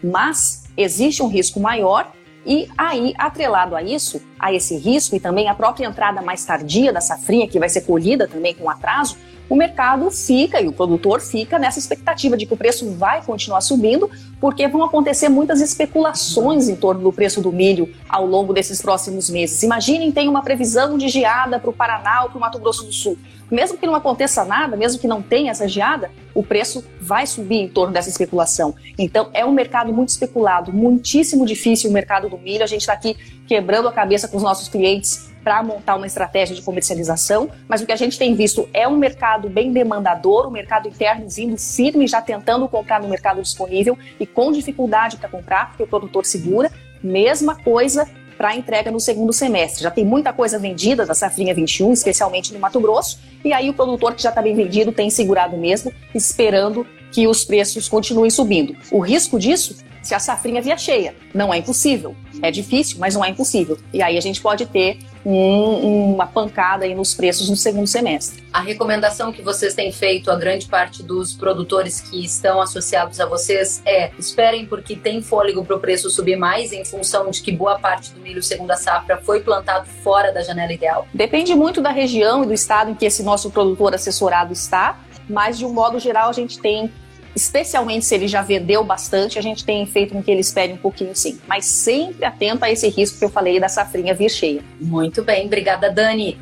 [0.03, 2.11] Mas existe um risco maior
[2.45, 6.93] e aí, atrelado a isso, a esse risco e também a própria entrada mais tardia
[6.93, 9.17] da safrinha, que vai ser colhida também com atraso,
[9.49, 13.61] o mercado fica e o produtor fica nessa expectativa de que o preço vai continuar
[13.61, 18.81] subindo, porque vão acontecer muitas especulações em torno do preço do milho ao longo desses
[18.81, 19.61] próximos meses.
[19.63, 22.91] Imaginem, tem uma previsão de geada para o Paraná ou para o Mato Grosso do
[22.91, 23.17] Sul.
[23.51, 27.57] Mesmo que não aconteça nada, mesmo que não tenha essa geada, o preço vai subir
[27.57, 28.73] em torno dessa especulação.
[28.97, 32.63] Então, é um mercado muito especulado, muitíssimo difícil o mercado do milho.
[32.63, 33.15] A gente está aqui
[33.47, 37.85] quebrando a cabeça com os nossos clientes para montar uma estratégia de comercialização, mas o
[37.85, 42.07] que a gente tem visto é um mercado bem demandador, o mercado interno vindo firme,
[42.07, 46.71] já tentando comprar no mercado disponível e com dificuldade para comprar, porque o produtor segura.
[47.03, 49.83] Mesma coisa para entrega no segundo semestre.
[49.83, 53.73] Já tem muita coisa vendida da safrinha 21, especialmente no Mato Grosso, e aí o
[53.75, 58.75] produtor que já está bem vendido tem segurado mesmo, esperando que os preços continuem subindo.
[58.91, 61.15] O risco disso se a safrinha vier cheia.
[61.33, 62.15] Não é impossível.
[62.41, 63.77] É difícil, mas não é impossível.
[63.91, 68.43] E aí a gente pode ter um, uma pancada aí nos preços no segundo semestre.
[68.53, 73.25] A recomendação que vocês têm feito a grande parte dos produtores que estão associados a
[73.25, 77.51] vocês é esperem porque tem fôlego para o preço subir mais em função de que
[77.51, 81.07] boa parte do milho segunda safra foi plantado fora da janela ideal?
[81.13, 85.57] Depende muito da região e do estado em que esse nosso produtor assessorado está, mas
[85.57, 86.91] de um modo geral a gente tem
[87.35, 90.77] especialmente se ele já vendeu bastante, a gente tem feito com que ele espere um
[90.77, 91.39] pouquinho sim.
[91.47, 94.61] Mas sempre atento a esse risco que eu falei da safrinha vir cheia.
[94.79, 96.37] Muito bem, obrigada, Dani.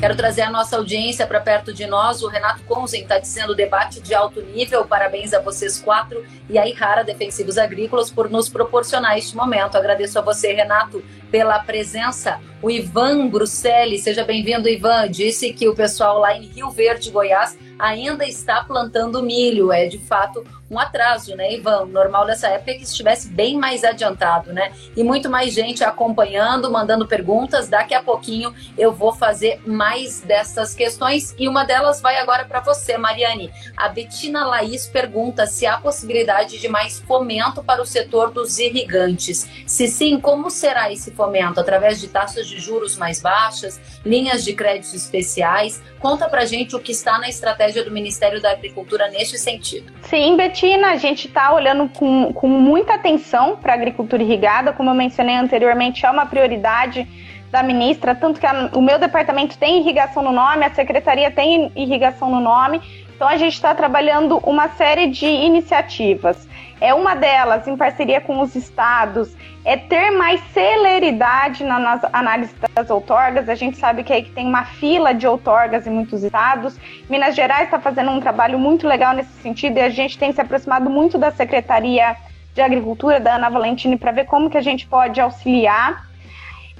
[0.00, 2.22] Quero trazer a nossa audiência para perto de nós.
[2.22, 4.86] O Renato Conzen está dizendo debate de alto nível.
[4.86, 9.76] Parabéns a vocês quatro e a Irrara Defensivos Agrícolas por nos proporcionar este momento.
[9.76, 12.40] Agradeço a você, Renato, pela presença.
[12.62, 15.10] O Ivan Bruxelli, seja bem-vindo, Ivan.
[15.10, 19.72] Disse que o pessoal lá em Rio Verde, Goiás, ainda está plantando milho.
[19.72, 21.86] É de fato um atraso, né, Ivan?
[21.86, 24.72] Normal dessa época é que estivesse bem mais adiantado, né?
[24.96, 27.68] E muito mais gente acompanhando, mandando perguntas.
[27.68, 32.60] Daqui a pouquinho eu vou fazer mais dessas questões e uma delas vai agora para
[32.60, 33.50] você, Mariane.
[33.76, 39.48] A Betina Laís pergunta se há possibilidade de mais fomento para o setor dos irrigantes.
[39.66, 41.60] Se sim, como será esse fomento?
[41.60, 45.82] Através de taxas de juros mais baixas, linhas de créditos especiais?
[45.98, 49.92] Conta pra gente o que está na estratégia do Ministério da Agricultura neste sentido.
[50.04, 54.88] Sim, Betina, a gente está olhando com, com muita atenção para a agricultura irrigada, como
[54.88, 57.06] eu mencionei anteriormente, é uma prioridade
[57.50, 61.70] da ministra, tanto que a, o meu departamento tem irrigação no nome, a secretaria tem
[61.76, 62.80] irrigação no nome,
[63.14, 66.48] então a gente está trabalhando uma série de iniciativas.
[66.80, 72.54] É uma delas, em parceria com os estados, é ter mais celeridade na, nas análises
[72.74, 73.48] das outorgas.
[73.48, 76.78] A gente sabe que aí que tem uma fila de outorgas em muitos estados.
[77.08, 80.40] Minas Gerais está fazendo um trabalho muito legal nesse sentido e a gente tem se
[80.40, 82.16] aproximado muito da Secretaria
[82.54, 86.09] de Agricultura, da Ana Valentini, para ver como que a gente pode auxiliar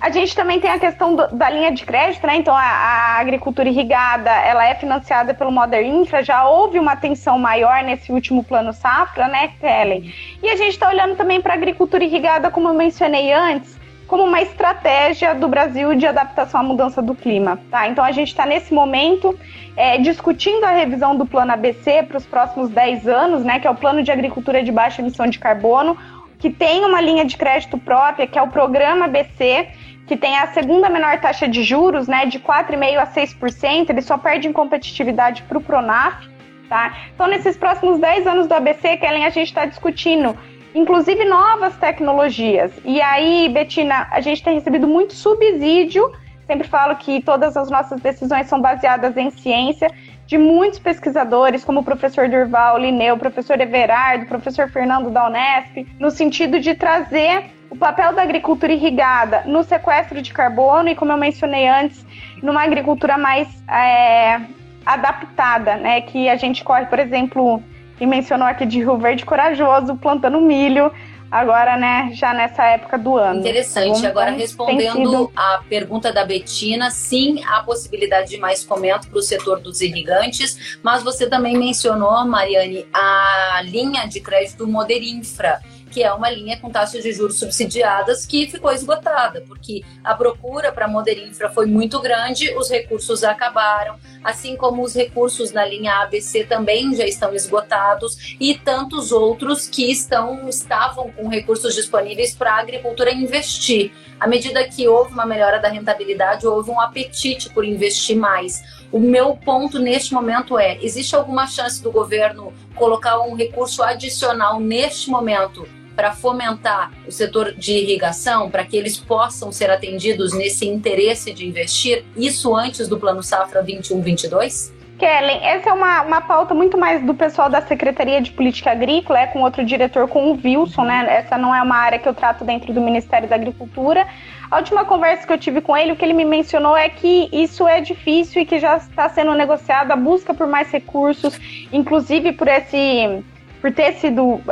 [0.01, 2.37] a gente também tem a questão do, da linha de crédito, né?
[2.37, 7.39] Então a, a, agricultura irrigada ela é financiada pelo Modern Infra, já houve uma atenção
[7.39, 10.13] maior nesse último plano safra, né, Kellen?
[10.43, 14.25] E a gente está olhando também para a agricultura irrigada, como eu mencionei antes, como
[14.25, 17.61] uma estratégia do Brasil de adaptação à mudança do clima.
[17.71, 17.87] Tá?
[17.87, 19.39] Então a gente está nesse momento
[19.77, 23.61] é, discutindo a revisão do plano ABC para os próximos 10 anos, né?
[23.61, 25.95] Que é o plano de agricultura de baixa emissão de carbono,
[26.39, 29.69] que tem uma linha de crédito própria, que é o programa ABC
[30.11, 34.19] que tem a segunda menor taxa de juros, né, de 4,5% a 6%, ele só
[34.19, 36.29] perde em competitividade para o Pronaf,
[36.69, 36.97] tá?
[37.15, 40.37] Então, nesses próximos 10 anos do ABC, Kellen, a gente está discutindo,
[40.75, 42.73] inclusive, novas tecnologias.
[42.85, 46.11] E aí, Betina, a gente tem recebido muito subsídio,
[46.45, 49.93] sempre falo que todas as nossas decisões são baseadas em ciência,
[50.31, 55.27] de muitos pesquisadores, como o professor Durval Lineu, o professor Everardo, o professor Fernando da
[55.27, 60.95] Unesp, no sentido de trazer o papel da agricultura irrigada no sequestro de carbono e,
[60.95, 62.07] como eu mencionei antes,
[62.41, 64.41] numa agricultura mais é,
[64.87, 66.01] adaptada, né?
[66.03, 67.61] Que a gente corre, por exemplo,
[68.01, 70.93] e mencionou aqui de Rio Verde Corajoso, plantando milho,
[71.31, 73.41] agora, né, já nessa época do ano.
[73.41, 74.05] Interessante.
[74.07, 75.33] agora, respondendo sido...
[75.37, 80.79] a pergunta da Betina, sim, há possibilidade de mais fomento para o setor dos irrigantes,
[80.83, 86.71] mas você também mencionou, Mariane, a linha de crédito Moderinfra que é uma linha com
[86.71, 92.55] taxas de juros subsidiadas que ficou esgotada, porque a procura para Moderinfra foi muito grande,
[92.57, 98.55] os recursos acabaram, assim como os recursos na linha ABC também já estão esgotados e
[98.57, 103.93] tantos outros que estão estavam com recursos disponíveis para a agricultura investir.
[104.19, 108.80] À medida que houve uma melhora da rentabilidade, houve um apetite por investir mais.
[108.93, 114.59] O meu ponto neste momento é: existe alguma chance do governo colocar um recurso adicional
[114.59, 120.67] neste momento para fomentar o setor de irrigação, para que eles possam ser atendidos nesse
[120.67, 124.73] interesse de investir, isso antes do Plano Safra 21-22?
[125.01, 129.21] Kellen, essa é uma, uma pauta muito mais do pessoal da Secretaria de Política Agrícola,
[129.21, 131.07] é com outro diretor, com o Wilson, né?
[131.09, 134.07] Essa não é uma área que eu trato dentro do Ministério da Agricultura.
[134.51, 137.29] A última conversa que eu tive com ele, o que ele me mencionou é que
[137.33, 141.39] isso é difícil e que já está sendo negociado a busca por mais recursos,
[141.73, 143.23] inclusive por esse
[143.61, 144.43] por ter sido uh,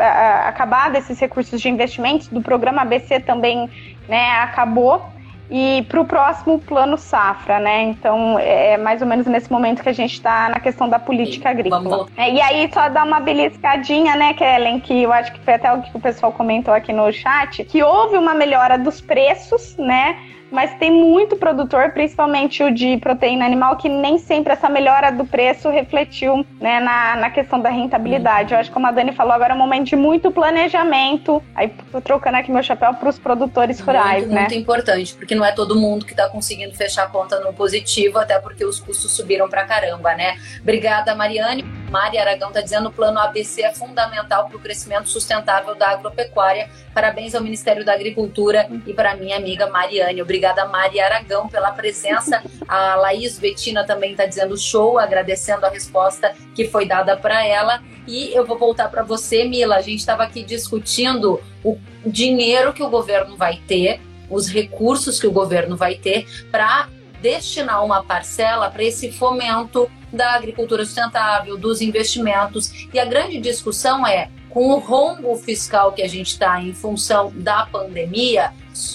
[0.47, 3.69] acabado esses recursos de investimentos do programa ABC também
[4.07, 5.03] né, acabou
[5.51, 7.85] e para o próximo plano safra, né?
[7.85, 11.51] Então é mais ou menos nesse momento que a gente está na questão da política
[11.51, 12.07] agrícola.
[12.17, 15.73] É, e aí só dar uma beliscadinha, né, Kellen, que eu acho que foi até
[15.73, 20.19] o que o pessoal comentou aqui no chat, que houve uma melhora dos preços, né?
[20.51, 25.25] Mas tem muito produtor, principalmente o de proteína animal, que nem sempre essa melhora do
[25.25, 28.53] preço refletiu né, na, na questão da rentabilidade.
[28.53, 31.43] Eu acho que, como a Dani falou, agora é um momento de muito planejamento.
[31.55, 34.41] Aí tô trocando aqui meu chapéu para os produtores rurais, muito, né?
[34.43, 38.19] Muito importante, porque não é todo mundo que está conseguindo fechar a conta no positivo,
[38.19, 40.37] até porque os custos subiram para caramba, né?
[40.61, 41.65] Obrigada, Mariane.
[41.89, 45.91] Mari Aragão está dizendo que o plano ABC é fundamental para o crescimento sustentável da
[45.91, 46.69] agropecuária.
[46.93, 50.21] Parabéns ao Ministério da Agricultura e para minha amiga Mariane.
[50.21, 52.43] Obrigada, Mari Aragão, pela presença.
[52.67, 57.83] A Laís Betina também está dizendo show, agradecendo a resposta que foi dada para ela.
[58.07, 59.77] E eu vou voltar para você, Mila.
[59.77, 65.27] A gente estava aqui discutindo o dinheiro que o governo vai ter, os recursos que
[65.27, 66.89] o governo vai ter para
[67.21, 72.89] destinar uma parcela para esse fomento da agricultura sustentável, dos investimentos.
[72.93, 77.33] E a grande discussão é: com o rombo fiscal que a gente está em função
[77.35, 78.53] da pandemia,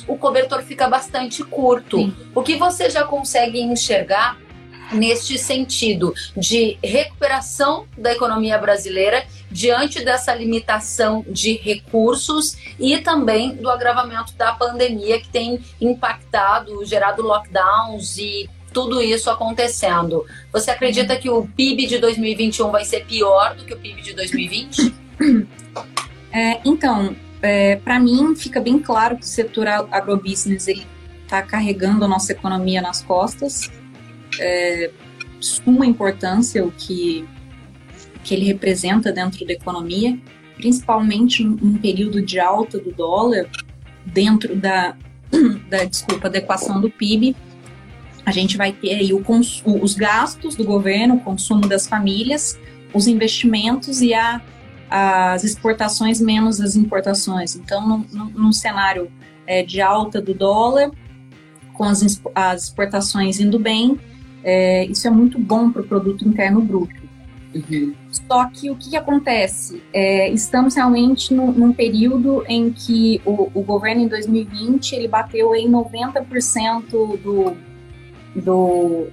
[0.07, 1.97] o cobertor fica bastante curto.
[1.97, 2.15] Sim.
[2.33, 4.37] O que você já consegue enxergar
[4.91, 13.69] neste sentido de recuperação da economia brasileira diante dessa limitação de recursos e também do
[13.69, 20.25] agravamento da pandemia que tem impactado, gerado lockdowns e tudo isso acontecendo.
[20.51, 24.13] Você acredita que o PIB de 2021 vai ser pior do que o PIB de
[24.13, 24.93] 2020?
[26.35, 32.07] É, então, é, para mim fica bem claro que o setor agrobusiness está carregando a
[32.07, 33.71] nossa economia nas costas.
[34.39, 34.89] É,
[35.39, 37.23] suma importância o que,
[38.23, 40.17] que ele representa dentro da economia,
[40.55, 43.47] principalmente num período de alta do dólar,
[44.05, 44.95] dentro da,
[45.69, 47.35] da desculpa, da equação do PIB
[48.25, 49.23] a gente vai ter aí o
[49.81, 52.57] os gastos do governo, o consumo das famílias,
[52.93, 54.41] os investimentos e a,
[54.89, 57.55] as exportações menos as importações.
[57.55, 59.11] Então, num, num cenário
[59.45, 60.91] é, de alta do dólar,
[61.73, 63.99] com as, as exportações indo bem,
[64.43, 67.03] é, isso é muito bom para o produto interno bruto.
[67.53, 67.93] Uhum.
[68.11, 69.81] Só que o que, que acontece?
[69.93, 75.55] É, estamos realmente num, num, período em que o, o governo em 2020 ele bateu
[75.55, 77.55] em 90% do
[78.35, 79.07] do,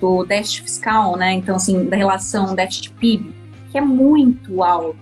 [0.00, 1.32] do déficit fiscal, né?
[1.32, 3.34] Então, assim, da relação déficit-PIB,
[3.70, 4.98] que é muito alto.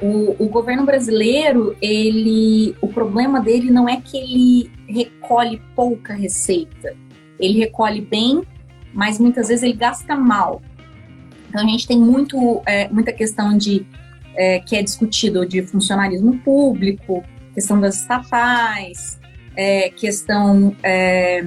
[0.00, 6.94] O, o, governo brasileiro, ele, o problema dele não é que ele recolhe pouca receita.
[7.38, 8.42] Ele recolhe bem,
[8.92, 10.60] mas muitas vezes ele gasta mal.
[11.48, 13.86] Então a gente tem muito, é, muita questão de
[14.34, 19.20] é, que é discutido de funcionarismo público, questão das estatais,
[19.56, 21.44] é, questão é,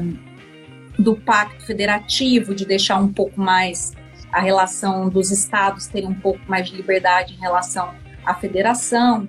[0.98, 3.94] do pacto federativo, de deixar um pouco mais
[4.32, 7.94] a relação dos estados terem um pouco mais de liberdade em relação
[8.26, 9.28] à federação.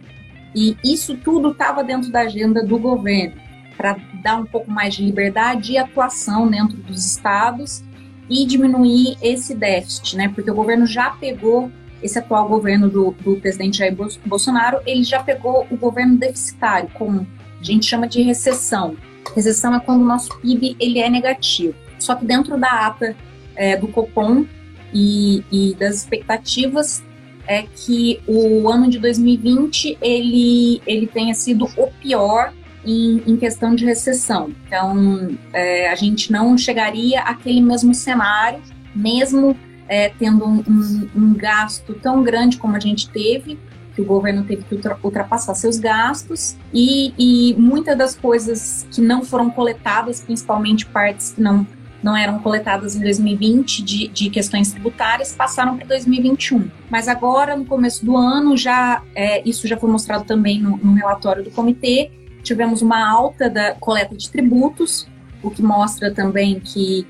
[0.55, 3.37] E isso tudo estava dentro da agenda do governo,
[3.77, 7.85] para dar um pouco mais de liberdade e atuação dentro dos estados
[8.29, 10.29] e diminuir esse déficit, né?
[10.29, 11.71] Porque o governo já pegou,
[12.03, 17.27] esse atual governo do, do presidente Jair Bolsonaro, ele já pegou o governo deficitário, como
[17.61, 18.97] a gente chama de recessão.
[19.35, 21.75] Recessão é quando o nosso PIB ele é negativo.
[21.99, 23.17] Só que dentro da ata
[23.57, 24.45] é, do Copom
[24.93, 27.03] e, e, das expectativas
[27.47, 32.53] é que o ano de 2020 ele, ele tenha sido o pior
[32.85, 34.53] em, em questão de recessão.
[34.67, 38.61] Então, é, a gente não chegaria àquele mesmo cenário,
[38.95, 39.57] mesmo
[39.89, 43.59] é, tendo um, um, um gasto tão grande como a gente teve,
[43.99, 49.25] que o governo teve que ultrapassar seus gastos e, e muitas das coisas que não
[49.25, 51.67] foram coletadas, principalmente partes que não
[52.01, 56.71] não eram coletadas em 2020 de, de questões tributárias, passaram para 2021.
[56.89, 60.93] Mas agora, no começo do ano, já é, isso já foi mostrado também no, no,
[60.93, 62.13] relatório do comitê.
[62.45, 65.09] Tivemos uma alta da coleta de tributos,
[65.43, 67.05] o que mostra também que,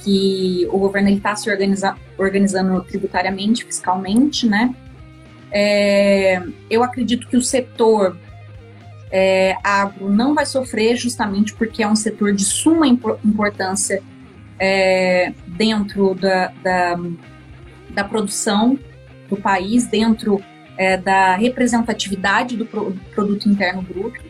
[0.00, 4.74] que o governo está se organiza, organizando tributariamente, fiscalmente, né?
[5.56, 8.18] É, eu acredito que o setor
[9.08, 14.02] é, agro não vai sofrer justamente porque é um setor de suma importância
[14.58, 16.98] é, dentro da, da,
[17.90, 18.76] da, produção
[19.28, 20.42] do país, dentro
[20.76, 24.20] é, da representatividade do, pro, do, produto interno bruto.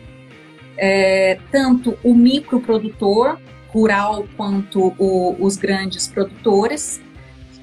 [0.77, 7.01] É, tanto o microprodutor rural quanto o, os grandes produtores,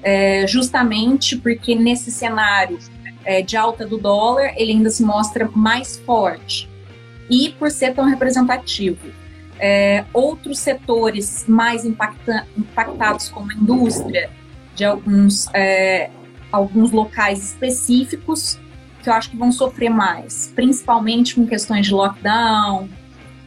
[0.01, 2.77] é, justamente porque nesse cenário
[3.25, 6.69] é, de alta do dólar ele ainda se mostra mais forte
[7.29, 9.11] e por ser tão representativo.
[9.59, 14.29] É, outros setores mais impacta impactados, como a indústria,
[14.75, 16.09] de alguns, é,
[16.51, 18.59] alguns locais específicos,
[19.01, 22.89] que eu acho que vão sofrer mais, principalmente com questões de lockdown,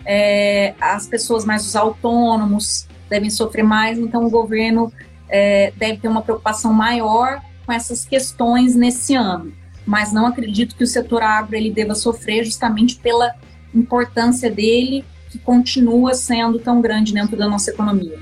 [0.04, 4.92] é, as pessoas mais os autônomos devem sofrer mais, então o governo
[5.28, 9.52] é, deve ter uma preocupação maior com essas questões nesse ano.
[9.86, 13.34] Mas não acredito que o setor agro ele deva sofrer justamente pela
[13.72, 18.18] importância dele que continua sendo tão grande dentro da nossa economia.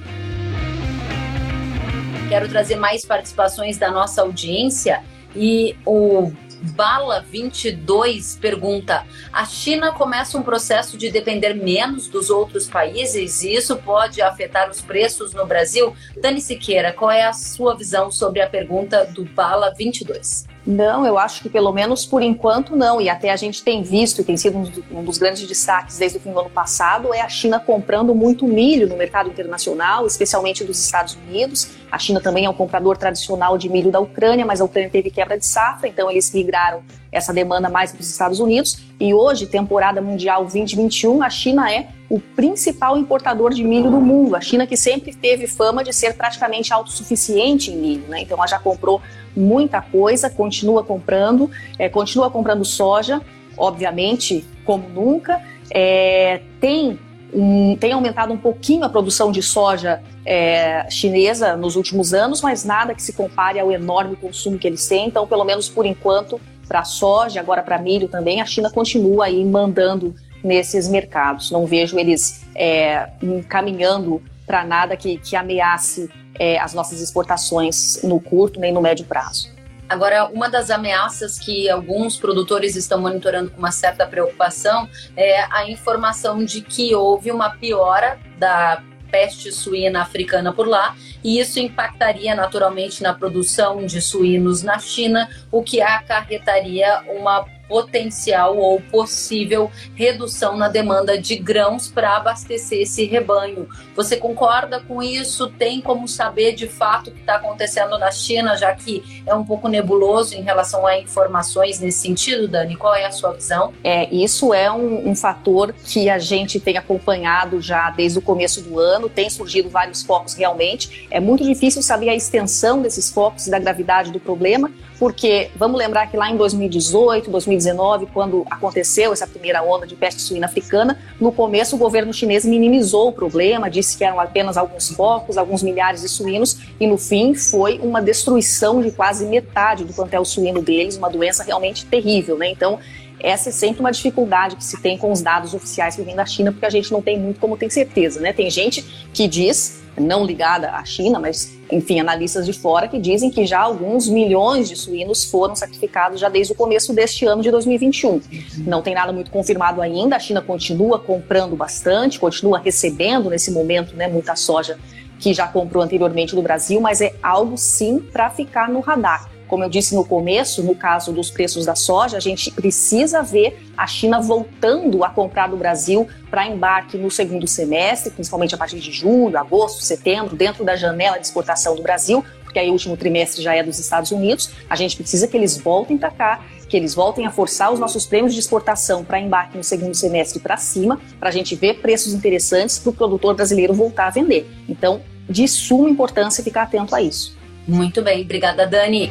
[2.29, 5.03] Quero trazer mais participações da nossa audiência
[5.35, 6.33] e o
[6.73, 13.55] Bala 22 pergunta: a China começa um processo de depender menos dos outros países e
[13.55, 15.95] isso pode afetar os preços no Brasil?
[16.21, 20.54] Dani Siqueira, qual é a sua visão sobre a pergunta do Bala 22?
[20.67, 23.01] Não, eu acho que pelo menos por enquanto não.
[23.01, 24.57] E até a gente tem visto, e tem sido
[24.91, 28.47] um dos grandes destaques desde o fim do ano passado, é a China comprando muito
[28.47, 31.69] milho no mercado internacional, especialmente dos Estados Unidos.
[31.93, 35.11] A China também é um comprador tradicional de milho da Ucrânia, mas a Ucrânia teve
[35.11, 38.79] quebra de safra, então eles migraram essa demanda mais para os Estados Unidos.
[38.99, 44.37] E hoje, temporada mundial 2021, a China é o principal importador de milho do mundo.
[44.37, 48.21] A China que sempre teve fama de ser praticamente autossuficiente em milho, né?
[48.21, 49.03] Então ela já comprou
[49.37, 53.21] muita coisa, continua comprando, é, continua comprando soja,
[53.57, 55.43] obviamente, como nunca.
[55.73, 57.01] É, tem,
[57.33, 62.65] um, tem aumentado um pouquinho a produção de soja é, chinesa nos últimos anos, mas
[62.65, 65.09] nada que se compare ao enorme consumo que eles têm.
[65.09, 69.45] Então, pelo menos por enquanto, para soja, agora para milho também, a China continua aí
[69.45, 71.51] mandando nesses mercados.
[71.51, 78.21] Não vejo eles é, encaminhando para nada que, que ameace é, as nossas exportações no
[78.21, 79.53] curto nem no médio prazo.
[79.89, 85.69] Agora, uma das ameaças que alguns produtores estão monitorando com uma certa preocupação é a
[85.69, 92.35] informação de que houve uma piora da peste suína africana por lá, e isso impactaria
[92.35, 100.57] naturalmente na produção de suínos na China, o que acarretaria uma potencial ou possível redução
[100.57, 103.69] na demanda de grãos para abastecer esse rebanho.
[103.97, 105.49] Você concorda com isso?
[105.49, 109.45] Tem como saber de fato o que está acontecendo na China, já que é um
[109.45, 112.77] pouco nebuloso em relação a informações nesse sentido, Dani?
[112.77, 113.73] Qual é a sua visão?
[113.83, 118.61] É, isso é um, um fator que a gente tem acompanhado já desde o começo
[118.63, 121.07] do ano, tem surgido vários focos realmente.
[121.11, 125.79] É muito difícil saber a extensão desses focos e da gravidade do problema, porque vamos
[125.79, 130.99] lembrar que lá em 2018, 2019, quando aconteceu essa primeira onda de peste suína africana,
[131.21, 135.63] no começo o governo chinês minimizou o problema, disse que eram apenas alguns focos, alguns
[135.63, 140.63] milhares de suínos, e no fim foi uma destruição de quase metade do plantel suíno
[140.63, 142.49] deles, uma doença realmente terrível, né?
[142.49, 142.79] Então,
[143.21, 146.27] essa é sempre uma dificuldade que se tem com os dados oficiais que vêm da
[146.27, 148.33] China, porque a gente não tem muito como ter certeza, né?
[148.33, 148.83] Tem gente
[149.13, 153.61] que diz não ligada à China, mas enfim, analistas de fora que dizem que já
[153.61, 158.21] alguns milhões de suínos foram sacrificados já desde o começo deste ano de 2021.
[158.67, 163.97] Não tem nada muito confirmado ainda, a China continua comprando bastante, continua recebendo nesse momento
[163.97, 164.79] né, muita soja
[165.19, 169.34] que já comprou anteriormente do Brasil, mas é algo sim para ficar no radar.
[169.49, 173.63] Como eu disse no começo, no caso dos preços da soja, a gente precisa ver
[173.77, 178.81] a China voltando a comprar do Brasil para embarque no segundo semestre, principalmente a partir
[178.81, 182.97] de julho, agosto, setembro, dentro da janela de exportação do Brasil, porque aí o último
[182.97, 184.51] trimestre já é dos Estados Unidos.
[184.71, 188.07] A gente precisa que eles voltem para cá, que eles voltem a forçar os nossos
[188.07, 192.15] prêmios de exportação para embarque no segundo semestre para cima, para a gente ver preços
[192.15, 194.49] interessantes para o produtor brasileiro voltar a vender.
[194.69, 197.37] Então, de suma importância ficar atento a isso.
[197.67, 199.11] Muito bem, obrigada, Dani.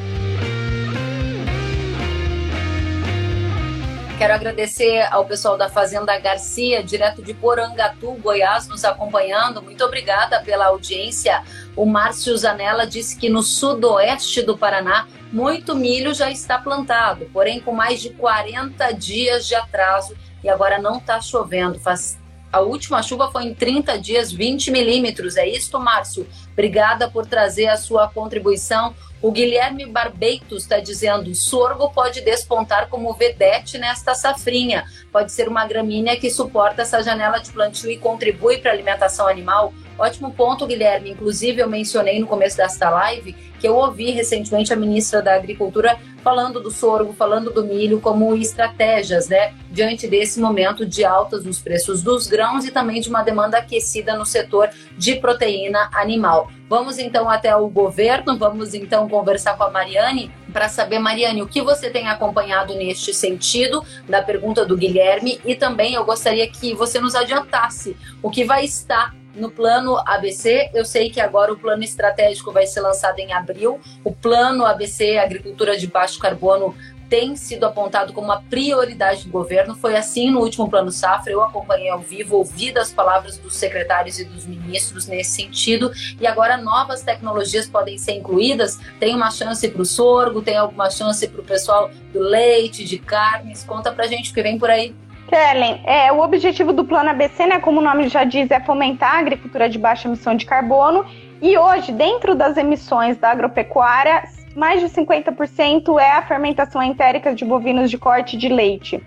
[4.17, 9.61] Quero agradecer ao pessoal da Fazenda Garcia, direto de Porangatu, Goiás, nos acompanhando.
[9.61, 11.43] Muito obrigada pela audiência.
[11.75, 17.59] O Márcio Zanella disse que no sudoeste do Paraná, muito milho já está plantado, porém
[17.59, 21.79] com mais de 40 dias de atraso e agora não está chovendo.
[21.79, 22.17] Faz
[22.53, 25.37] a última chuva foi em 30 dias, 20 milímetros.
[25.37, 26.27] É isso, Márcio?
[26.51, 28.93] Obrigada por trazer a sua contribuição.
[29.19, 34.85] O Guilherme Barbeitos está dizendo: sorgo pode despontar como vedete nesta safrinha.
[35.11, 39.27] Pode ser uma gramínea que suporta essa janela de plantio e contribui para a alimentação
[39.27, 39.73] animal.
[39.97, 41.11] Ótimo ponto, Guilherme.
[41.11, 45.97] Inclusive, eu mencionei no começo desta live que eu ouvi recentemente a ministra da Agricultura
[46.21, 51.59] falando do sorgo, falando do milho como estratégias, né, diante desse momento de altas nos
[51.59, 56.49] preços dos grãos e também de uma demanda aquecida no setor de proteína animal.
[56.67, 61.47] Vamos então até o governo, vamos então conversar com a Mariane para saber, Mariane, o
[61.47, 66.73] que você tem acompanhado neste sentido da pergunta do Guilherme e também eu gostaria que
[66.73, 71.57] você nos adiantasse o que vai estar no plano ABC, eu sei que agora o
[71.57, 73.79] plano estratégico vai ser lançado em abril.
[74.03, 76.75] O plano ABC, Agricultura de Baixo Carbono,
[77.09, 79.75] tem sido apontado como uma prioridade do governo.
[79.75, 81.31] Foi assim no último plano Safra.
[81.31, 85.91] Eu acompanhei ao vivo, ouvi das palavras dos secretários e dos ministros nesse sentido.
[86.19, 88.79] E agora novas tecnologias podem ser incluídas.
[88.99, 92.97] Tem uma chance para o sorgo, tem alguma chance para o pessoal do leite, de
[92.97, 93.63] carnes.
[93.63, 94.95] Conta para gente o que vem por aí.
[95.27, 99.15] Kellen, é, o objetivo do Plano ABC, né, como o nome já diz, é fomentar
[99.15, 101.05] a agricultura de baixa emissão de carbono.
[101.41, 104.23] E hoje, dentro das emissões da agropecuária,
[104.55, 109.01] mais de 50% é a fermentação entérica de bovinos de corte de leite.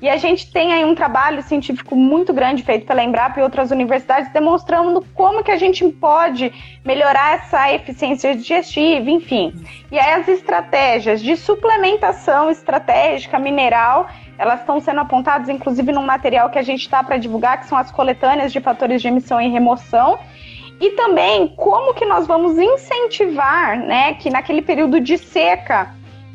[0.00, 3.70] E a gente tem aí um trabalho científico muito grande feito pela Embrapa e outras
[3.70, 6.52] universidades demonstrando como que a gente pode
[6.84, 9.54] melhorar essa eficiência digestiva, enfim.
[9.90, 16.50] E aí as estratégias de suplementação estratégica mineral elas estão sendo apontadas, inclusive, num material
[16.50, 19.48] que a gente está para divulgar, que são as coletâneas de fatores de emissão e
[19.48, 20.18] remoção.
[20.80, 25.94] E também como que nós vamos incentivar, né, que naquele período de seca,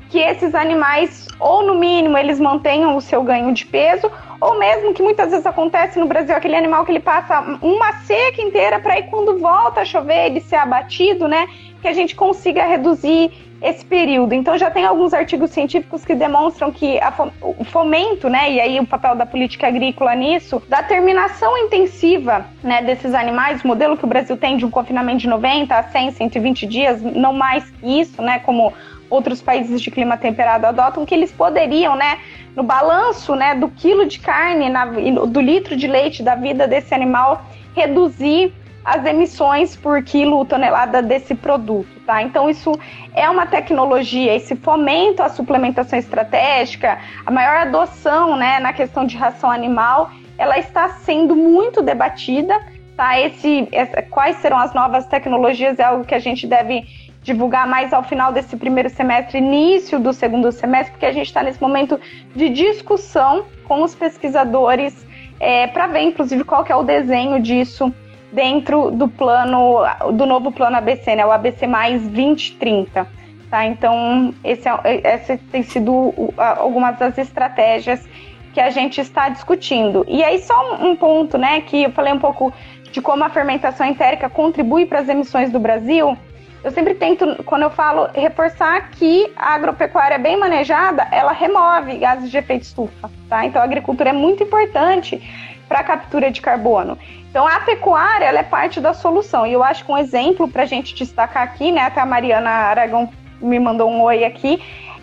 [0.09, 4.11] que esses animais, ou no mínimo, eles mantenham o seu ganho de peso,
[4.41, 8.41] ou mesmo que muitas vezes acontece no Brasil, aquele animal que ele passa uma seca
[8.41, 11.47] inteira para aí quando volta a chover ele ser abatido, né?
[11.81, 13.31] Que a gente consiga reduzir
[13.61, 14.33] esse período.
[14.33, 16.99] Então já tem alguns artigos científicos que demonstram que
[17.41, 22.81] o fomento, né, e aí o papel da política agrícola nisso, da terminação intensiva, né,
[22.81, 26.65] desses animais, modelo que o Brasil tem de um confinamento de 90 a 100, 120
[26.65, 28.73] dias, não mais que isso, né, como
[29.09, 32.19] outros países de clima temperado adotam, que eles poderiam, né,
[32.55, 36.93] no balanço, né, do quilo de carne, na, do litro de leite da vida desse
[36.93, 37.43] animal,
[37.75, 38.53] reduzir
[38.89, 42.23] as emissões por quilo tonelada desse produto, tá?
[42.23, 42.71] Então isso
[43.13, 49.15] é uma tecnologia, esse fomento à suplementação estratégica, a maior adoção, né, na questão de
[49.15, 50.09] ração animal,
[50.39, 52.59] ela está sendo muito debatida,
[52.97, 53.19] tá?
[53.19, 53.67] Esse,
[54.09, 56.87] quais serão as novas tecnologias é algo que a gente deve
[57.21, 61.43] divulgar mais ao final desse primeiro semestre, início do segundo semestre, porque a gente está
[61.43, 61.99] nesse momento
[62.35, 65.05] de discussão com os pesquisadores
[65.39, 67.93] é, para ver, inclusive, qual que é o desenho disso
[68.31, 69.81] dentro do plano,
[70.13, 71.25] do novo plano ABC, né?
[71.25, 73.07] O ABC mais 2030.
[73.49, 73.65] Tá?
[73.65, 78.07] Então, esse, é, esse tem sido algumas das estratégias
[78.53, 80.05] que a gente está discutindo.
[80.07, 81.61] E aí, só um ponto, né?
[81.61, 82.53] Que eu falei um pouco
[82.91, 86.17] de como a fermentação entérica contribui para as emissões do Brasil.
[86.63, 92.29] Eu sempre tento, quando eu falo, reforçar que a agropecuária bem manejada, ela remove gases
[92.29, 93.45] de efeito estufa, tá?
[93.45, 95.21] Então a agricultura é muito importante
[95.69, 96.97] para a captura de carbono.
[97.29, 99.45] Então, a pecuária ela é parte da solução.
[99.45, 101.81] E eu acho que um exemplo para a gente destacar aqui, né?
[101.81, 103.09] Até a Mariana Aragão
[103.39, 104.61] me mandou um oi aqui.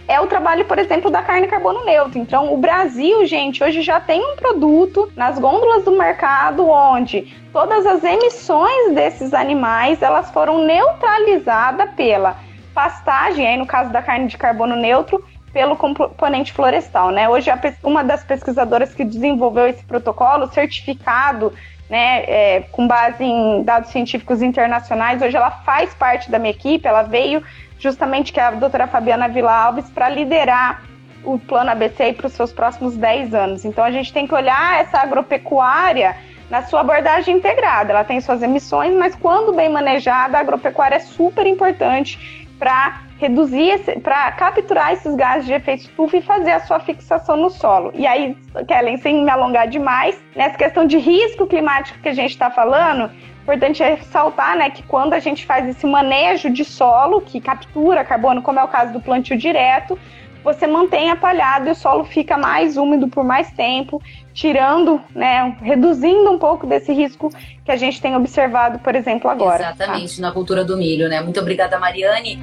[0.09, 2.19] É o trabalho, por exemplo, da carne carbono neutro.
[2.19, 7.85] Então, o Brasil, gente, hoje já tem um produto nas gôndolas do mercado onde todas
[7.87, 12.37] as emissões desses animais elas foram neutralizadas pela
[12.73, 17.29] pastagem, aí no caso da carne de carbono neutro, pelo componente florestal, né?
[17.29, 17.51] Hoje,
[17.83, 21.53] uma das pesquisadoras que desenvolveu esse protocolo, certificado
[21.89, 25.23] né, é, com base em dados científicos internacionais.
[25.23, 27.43] Hoje ela faz parte da minha equipe, ela veio
[27.79, 30.83] justamente que é a doutora Fabiana Vila Alves para liderar
[31.25, 33.65] o plano ABC para os seus próximos 10 anos.
[33.65, 36.17] Então a gente tem que olhar essa agropecuária
[36.49, 37.93] na sua abordagem integrada.
[37.93, 43.81] Ela tem suas emissões, mas quando bem manejada, a agropecuária é super importante para reduzir,
[44.03, 47.93] para capturar esses gases de efeito estufa e fazer a sua fixação no solo.
[47.95, 48.37] E aí,
[48.69, 53.11] Kellen, sem me alongar demais, nessa questão de risco climático que a gente está falando,
[53.47, 58.05] importante é ressaltar né, que quando a gente faz esse manejo de solo, que captura
[58.05, 59.97] carbono, como é o caso do plantio direto,
[60.43, 64.03] você mantém apalhado e o solo fica mais úmido por mais tempo,
[64.33, 67.31] tirando, né, reduzindo um pouco desse risco
[67.65, 69.63] que a gente tem observado, por exemplo, agora.
[69.63, 70.23] Exatamente, tá?
[70.23, 71.21] na cultura do milho, né?
[71.21, 72.39] Muito obrigada, Mariane.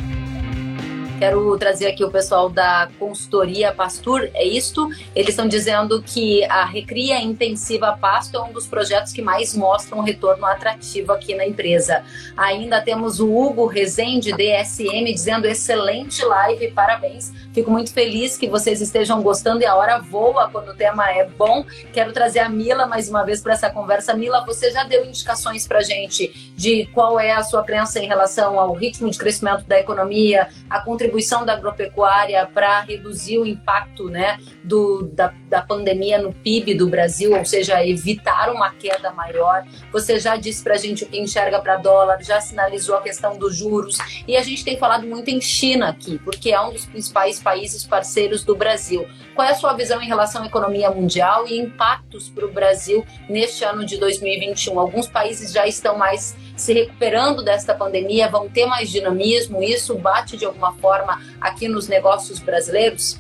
[1.23, 4.89] Quero trazer aqui o pessoal da consultoria Pastur, é isto?
[5.15, 9.99] Eles estão dizendo que a Recria Intensiva Pasto é um dos projetos que mais mostram
[9.99, 12.03] um retorno atrativo aqui na empresa.
[12.35, 17.31] Ainda temos o Hugo Rezende, DSM, dizendo excelente live, parabéns.
[17.53, 21.25] Fico muito feliz que vocês estejam gostando e a hora voa quando o tema é
[21.25, 21.63] bom.
[21.93, 24.13] Quero trazer a Mila mais uma vez para essa conversa.
[24.13, 28.59] Mila, você já deu indicações para gente de qual é a sua crença em relação
[28.59, 31.12] ao ritmo de crescimento da economia, a contribuição
[31.45, 37.35] da agropecuária para reduzir o impacto né, do, da, da pandemia no PIB do Brasil,
[37.37, 39.65] ou seja, evitar uma queda maior.
[39.91, 43.37] Você já disse para a gente o que enxerga para dólar, já sinalizou a questão
[43.37, 43.97] dos juros,
[44.27, 47.85] e a gente tem falado muito em China aqui, porque é um dos principais países
[47.85, 49.07] parceiros do Brasil.
[49.35, 53.03] Qual é a sua visão em relação à economia mundial e impactos para o Brasil
[53.27, 54.79] neste ano de 2021?
[54.79, 59.63] Alguns países já estão mais se recuperando desta pandemia, vão ter mais dinamismo?
[59.63, 63.19] Isso bate de alguma forma aqui nos negócios brasileiros?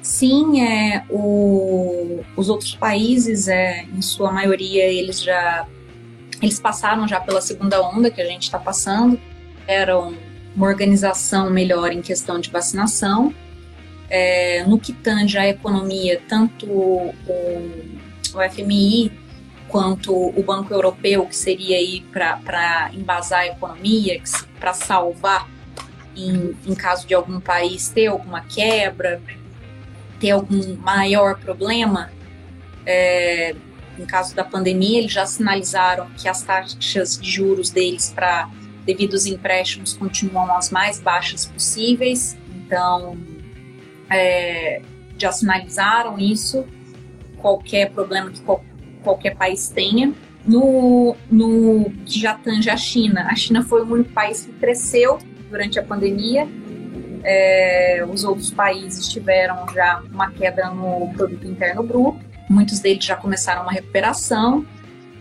[0.00, 5.66] Sim, é, o, os outros países, é, em sua maioria, eles já
[6.40, 9.18] eles passaram já pela segunda onda que a gente está passando,
[9.66, 10.14] eram
[10.54, 13.34] uma organização melhor em questão de vacinação.
[14.08, 17.14] É, no que tange a economia, tanto o,
[18.34, 19.10] o FMI
[19.68, 24.22] quanto o Banco Europeu, que seria aí para embasar a economia,
[24.60, 25.48] para salvar
[26.16, 29.20] em, em caso de algum país ter alguma quebra,
[30.18, 32.10] ter algum maior problema,
[32.86, 33.54] é,
[33.98, 38.48] em caso da pandemia, eles já sinalizaram que as taxas de juros deles para
[38.84, 42.36] devidos empréstimos continuam as mais baixas possíveis.
[42.54, 43.16] Então,
[44.10, 44.80] é,
[45.18, 46.64] já sinalizaram isso.
[47.38, 48.42] Qualquer problema que
[49.02, 50.12] qualquer país tenha.
[50.44, 55.18] No, no que já tange a China, a China foi o único país que cresceu
[55.50, 56.46] durante a pandemia.
[57.24, 62.20] É, os outros países tiveram já uma queda no produto interno bruto.
[62.48, 64.64] Muitos deles já começaram uma recuperação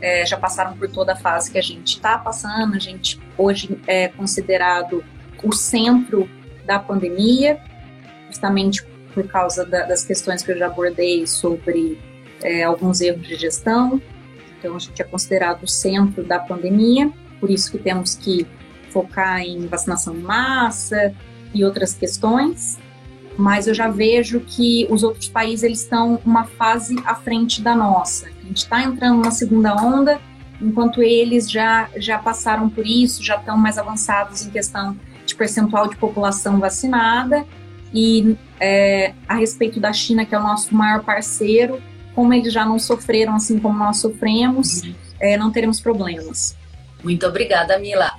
[0.05, 2.75] é, já passaram por toda a fase que a gente está passando.
[2.75, 5.03] A gente hoje é considerado
[5.43, 6.29] o centro
[6.65, 7.59] da pandemia,
[8.35, 11.97] justamente por causa da, das questões que eu já abordei sobre
[12.43, 14.01] é, alguns erros de gestão.
[14.59, 18.45] Então, a gente é considerado o centro da pandemia, por isso que temos que
[18.89, 21.13] focar em vacinação em massa
[21.53, 22.77] e outras questões
[23.37, 27.75] mas eu já vejo que os outros países eles estão uma fase à frente da
[27.75, 28.27] nossa.
[28.27, 30.19] A gente está entrando numa segunda onda,
[30.61, 35.89] enquanto eles já, já passaram por isso, já estão mais avançados em questão de percentual
[35.89, 37.45] de população vacinada.
[37.95, 41.81] E é, a respeito da China, que é o nosso maior parceiro,
[42.13, 44.93] como eles já não sofreram assim como nós sofremos, uhum.
[45.21, 46.57] é, não teremos problemas.
[47.01, 48.11] Muito obrigada, Mila.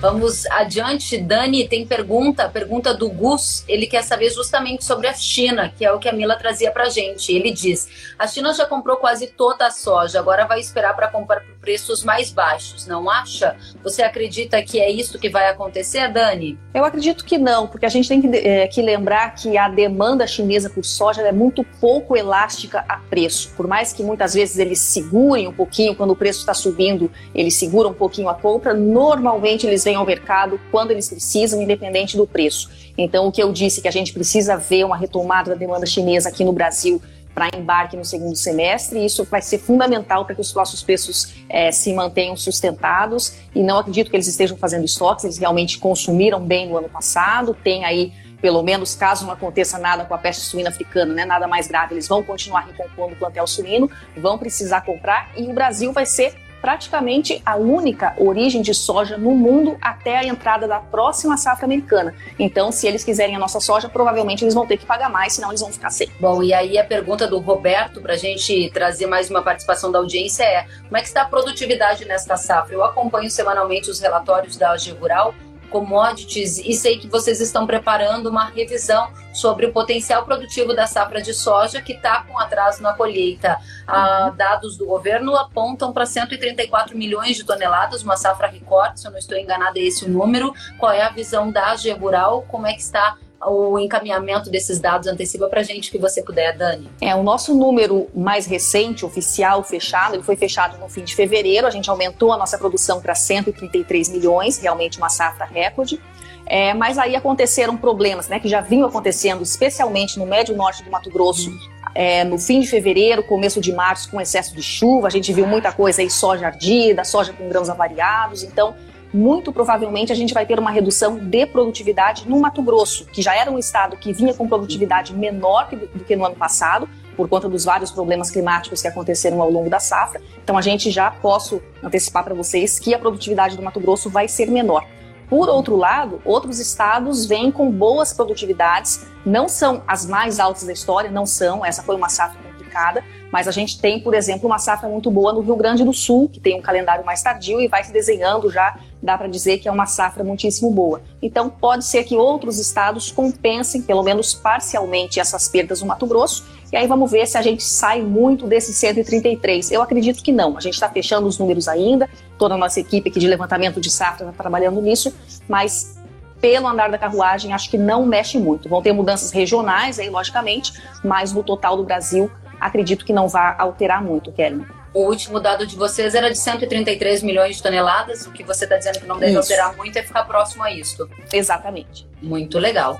[0.00, 1.16] Vamos adiante.
[1.16, 3.64] Dani, tem pergunta, pergunta do Gus.
[3.66, 6.90] Ele quer saber justamente sobre a China, que é o que a Mila trazia para
[6.90, 7.32] gente.
[7.32, 7.88] Ele diz:
[8.18, 12.04] a China já comprou quase toda a soja, agora vai esperar para comprar por preços
[12.04, 13.56] mais baixos, não acha?
[13.82, 16.58] Você acredita que é isso que vai acontecer, Dani?
[16.74, 20.26] Eu acredito que não, porque a gente tem que, é, que lembrar que a demanda
[20.26, 23.52] chinesa por soja é muito pouco elástica a preço.
[23.56, 27.54] Por mais que muitas vezes eles segurem um pouquinho, quando o preço está subindo, eles
[27.54, 32.26] seguram um pouquinho a compra, normalmente eles vêm ao mercado quando eles precisam, independente do
[32.26, 32.68] preço.
[32.98, 36.28] Então, o que eu disse que a gente precisa ver uma retomada da demanda chinesa
[36.28, 37.00] aqui no Brasil
[37.32, 41.34] para embarque no segundo semestre, e isso vai ser fundamental para que os nossos preços
[41.50, 43.34] é, se mantenham sustentados.
[43.54, 47.54] E não acredito que eles estejam fazendo estoques, eles realmente consumiram bem no ano passado,
[47.62, 51.48] tem aí pelo menos caso não aconteça nada com a peste suína africana, né, nada
[51.48, 55.92] mais grave, eles vão continuar recompondo o plantel suíno, vão precisar comprar e o Brasil
[55.92, 56.34] vai ser
[56.66, 62.12] praticamente a única origem de soja no mundo até a entrada da próxima safra americana.
[62.40, 65.50] Então, se eles quiserem a nossa soja, provavelmente eles vão ter que pagar mais, senão
[65.50, 66.10] eles vão ficar sem.
[66.18, 70.00] Bom, e aí a pergunta do Roberto, para a gente trazer mais uma participação da
[70.00, 72.74] audiência, é: como é que está a produtividade nesta safra?
[72.74, 75.36] Eu acompanho semanalmente os relatórios da AG Rural
[75.76, 81.20] commodities e sei que vocês estão preparando uma revisão sobre o potencial produtivo da safra
[81.20, 83.58] de soja que está com atraso na colheita.
[83.86, 89.10] Ah, dados do governo apontam para 134 milhões de toneladas, uma safra recorde, se eu
[89.10, 90.54] não estou enganada, é esse o número.
[90.78, 92.46] Qual é a visão da AG Rural?
[92.48, 96.56] Como é que está o encaminhamento desses dados antecipa para a gente que você puder,
[96.56, 96.90] Dani.
[97.00, 101.66] É, o nosso número mais recente, oficial, fechado, ele foi fechado no fim de fevereiro,
[101.66, 106.00] a gente aumentou a nossa produção para 133 milhões, realmente uma safra recorde.
[106.48, 110.90] É, mas aí aconteceram problemas, né, que já vinham acontecendo, especialmente no médio norte do
[110.90, 111.50] Mato Grosso,
[111.92, 115.06] é, no fim de fevereiro, começo de março, com excesso de chuva.
[115.06, 118.42] A gente viu muita coisa aí, soja ardida, soja com grãos avariados.
[118.42, 118.76] Então,
[119.12, 123.34] muito provavelmente a gente vai ter uma redução de produtividade no Mato Grosso, que já
[123.34, 127.48] era um estado que vinha com produtividade menor do que no ano passado, por conta
[127.48, 130.20] dos vários problemas climáticos que aconteceram ao longo da safra.
[130.42, 134.28] Então a gente já posso antecipar para vocês que a produtividade do Mato Grosso vai
[134.28, 134.86] ser menor.
[135.28, 140.72] Por outro lado, outros estados vêm com boas produtividades, não são as mais altas da
[140.72, 143.02] história, não são, essa foi uma safra complicada,
[143.32, 146.28] mas a gente tem, por exemplo, uma safra muito boa no Rio Grande do Sul,
[146.28, 149.68] que tem um calendário mais tardio e vai se desenhando já, dá para dizer que
[149.68, 151.02] é uma safra muitíssimo boa.
[151.20, 156.44] Então, pode ser que outros estados compensem, pelo menos parcialmente, essas perdas no Mato Grosso
[156.72, 159.70] e aí vamos ver se a gente sai muito desse 133.
[159.70, 160.56] Eu acredito que não.
[160.56, 162.10] A gente está fechando os números ainda.
[162.36, 165.14] Toda a nossa equipe aqui de levantamento de safra está trabalhando nisso,
[165.48, 165.96] mas
[166.40, 168.68] pelo andar da carruagem, acho que não mexe muito.
[168.68, 170.72] Vão ter mudanças regionais aí, logicamente,
[171.02, 172.30] mas no total do Brasil,
[172.60, 174.64] acredito que não vai alterar muito, Kelly.
[174.92, 178.26] O último dado de vocês era de 133 milhões de toneladas.
[178.26, 179.40] O que você está dizendo que não deve isso.
[179.40, 181.08] alterar muito é ficar próximo a isso.
[181.32, 182.08] Exatamente.
[182.22, 182.98] Muito legal.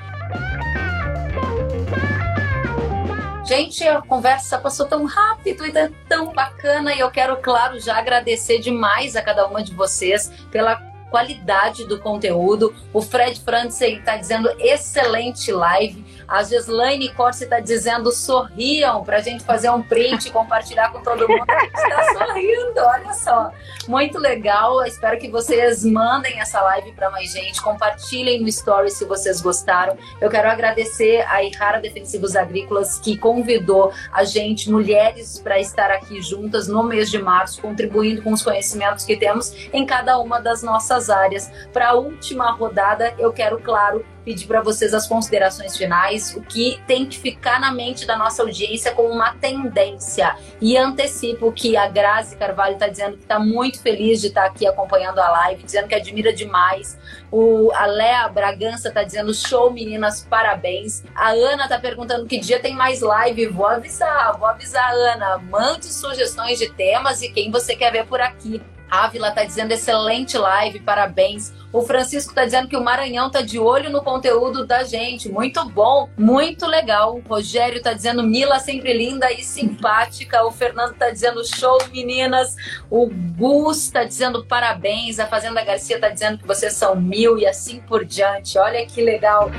[3.47, 5.73] Gente, a conversa passou tão rápido e
[6.09, 10.77] tão bacana e eu quero, claro, já agradecer demais a cada uma de vocês pela
[11.11, 12.75] qualidade do conteúdo.
[12.93, 16.05] O Fred Frantzen está dizendo excelente live.
[16.29, 21.01] A Gislaine Corsi está dizendo sorriam para a gente fazer um print e compartilhar com
[21.01, 21.45] todo mundo.
[21.49, 23.53] A gente está sorrindo, olha só.
[23.87, 24.85] Muito legal.
[24.85, 27.63] Espero que vocês mandem essa live para mais gente.
[27.63, 29.97] Compartilhem no story se vocês gostaram.
[30.21, 36.21] Eu quero agradecer a Ihara Defensivos Agrícolas que convidou a gente, mulheres, para estar aqui
[36.21, 40.63] juntas no mês de março, contribuindo com os conhecimentos que temos em cada uma das
[40.63, 41.51] nossas áreas.
[41.73, 46.81] Para a última rodada, eu quero, claro, pedir para vocês as considerações finais, o que
[46.85, 50.37] tem que ficar na mente da nossa audiência como uma tendência.
[50.61, 54.47] E antecipo que a Grazi Carvalho está dizendo que está muito feliz de estar tá
[54.49, 56.99] aqui acompanhando a live, dizendo que admira demais.
[57.31, 61.05] O, a Léa Bragança está dizendo show, meninas, parabéns.
[61.15, 63.47] A Ana está perguntando que dia tem mais live.
[63.47, 65.39] Vou avisar, vou avisar, Ana.
[65.39, 68.61] Mande sugestões de temas e quem você quer ver por aqui.
[68.91, 71.53] Ávila está dizendo excelente live, parabéns.
[71.73, 75.29] O Francisco está dizendo que o Maranhão está de olho no conteúdo da gente.
[75.29, 77.17] Muito bom, muito legal.
[77.17, 80.45] O Rogério está dizendo Mila sempre linda e simpática.
[80.45, 82.57] O Fernando está dizendo show, meninas.
[82.89, 85.19] O Gus está dizendo parabéns.
[85.19, 88.59] A Fazenda Garcia está dizendo que vocês são mil e assim por diante.
[88.59, 89.51] Olha que legal.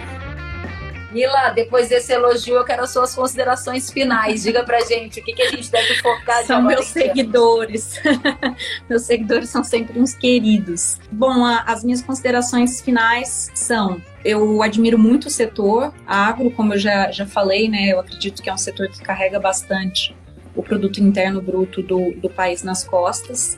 [1.11, 4.43] Mila, depois desse elogio, eu quero as suas considerações finais.
[4.43, 7.99] Diga pra gente o que, que a gente deve focar São meus seguidores.
[8.89, 10.99] meus seguidores são sempre uns queridos.
[11.11, 16.77] Bom, a, as minhas considerações finais são: eu admiro muito o setor agro, como eu
[16.77, 17.87] já, já falei, né?
[17.87, 20.15] Eu acredito que é um setor que carrega bastante
[20.55, 23.57] o produto interno bruto do, do país nas costas.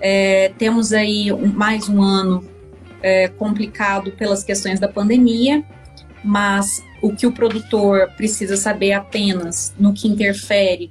[0.00, 2.48] É, temos aí um, mais um ano
[3.02, 5.64] é, complicado pelas questões da pandemia
[6.24, 10.90] mas o que o produtor precisa saber apenas no que interfere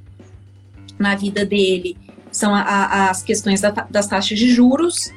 [1.00, 1.98] na vida dele
[2.32, 5.12] são a, a, as questões da, das taxas de juros,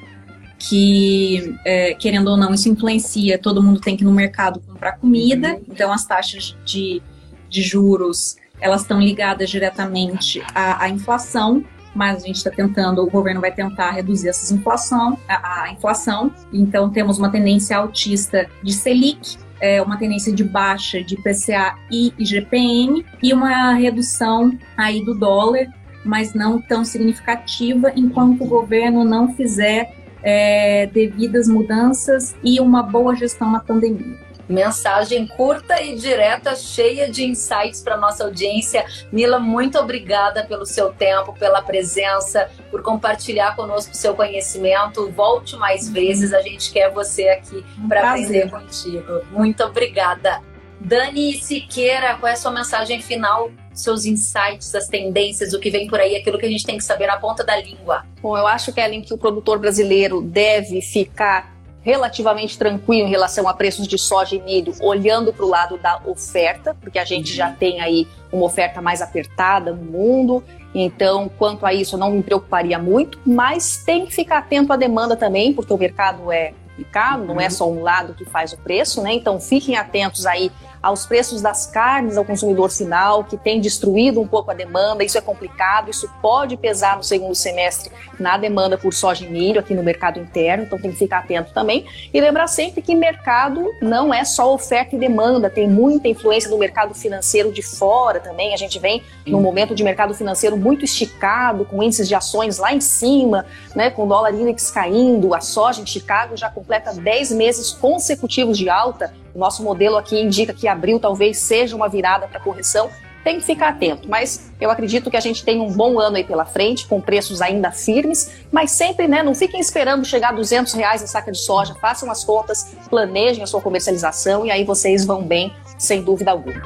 [0.58, 4.92] que, é, querendo ou não, isso influencia, todo mundo tem que ir no mercado comprar
[4.92, 5.62] comida, uhum.
[5.68, 7.02] então as taxas de,
[7.48, 11.62] de juros, elas estão ligadas diretamente à, à inflação,
[11.94, 16.30] mas a gente está tentando, o governo vai tentar reduzir essa inflação, a, a, inflação.
[16.52, 22.12] Então temos uma tendência altista de Selic, é, uma tendência de baixa de PCA e
[22.18, 25.66] IGPM e uma redução aí do dólar,
[26.04, 29.92] mas não tão significativa, enquanto o governo não fizer
[30.22, 34.25] é, devidas mudanças e uma boa gestão na pandemia.
[34.48, 38.84] Mensagem curta e direta, cheia de insights para nossa audiência.
[39.10, 45.10] Mila, muito obrigada pelo seu tempo, pela presença, por compartilhar conosco o seu conhecimento.
[45.10, 49.22] Volte mais vezes, a gente quer você aqui para aprender contigo.
[49.30, 50.40] Muito obrigada.
[50.80, 53.50] Dani Siqueira, qual é a sua mensagem final?
[53.72, 56.84] Seus insights, as tendências, o que vem por aí, aquilo que a gente tem que
[56.84, 58.06] saber na ponta da língua.
[58.22, 61.55] Bom, eu acho, Kellen, que o produtor brasileiro deve ficar
[61.86, 66.00] relativamente tranquilo em relação a preços de soja e milho, olhando para o lado da
[66.04, 70.42] oferta, porque a gente já tem aí uma oferta mais apertada no mundo.
[70.74, 74.76] Então, quanto a isso, eu não me preocuparia muito, mas tem que ficar atento à
[74.76, 78.58] demanda também, porque o mercado é complicado, não é só um lado que faz o
[78.58, 79.12] preço, né?
[79.14, 80.50] Então fiquem atentos aí
[80.82, 85.04] aos preços das carnes ao consumidor final, que tem destruído um pouco a demanda.
[85.04, 89.60] Isso é complicado, isso pode pesar no segundo semestre na demanda por soja e milho
[89.60, 91.84] aqui no mercado interno, então tem que ficar atento também.
[92.12, 96.58] E lembrar sempre que mercado não é só oferta e demanda, tem muita influência do
[96.58, 98.54] mercado financeiro de fora também.
[98.54, 102.72] A gente vem num momento de mercado financeiro muito esticado, com índices de ações lá
[102.72, 107.32] em cima, né, com o dólar index caindo, a soja em Chicago já completa 10
[107.32, 112.26] meses consecutivos de alta o nosso modelo aqui indica que abril talvez seja uma virada
[112.26, 112.88] para correção.
[113.22, 116.24] Tem que ficar atento, mas eu acredito que a gente tem um bom ano aí
[116.24, 120.72] pela frente, com preços ainda firmes, mas sempre, né, não fiquem esperando chegar a 200
[120.72, 125.04] reais a saca de soja, façam as contas, planejem a sua comercialização e aí vocês
[125.04, 126.62] vão bem, sem dúvida alguma.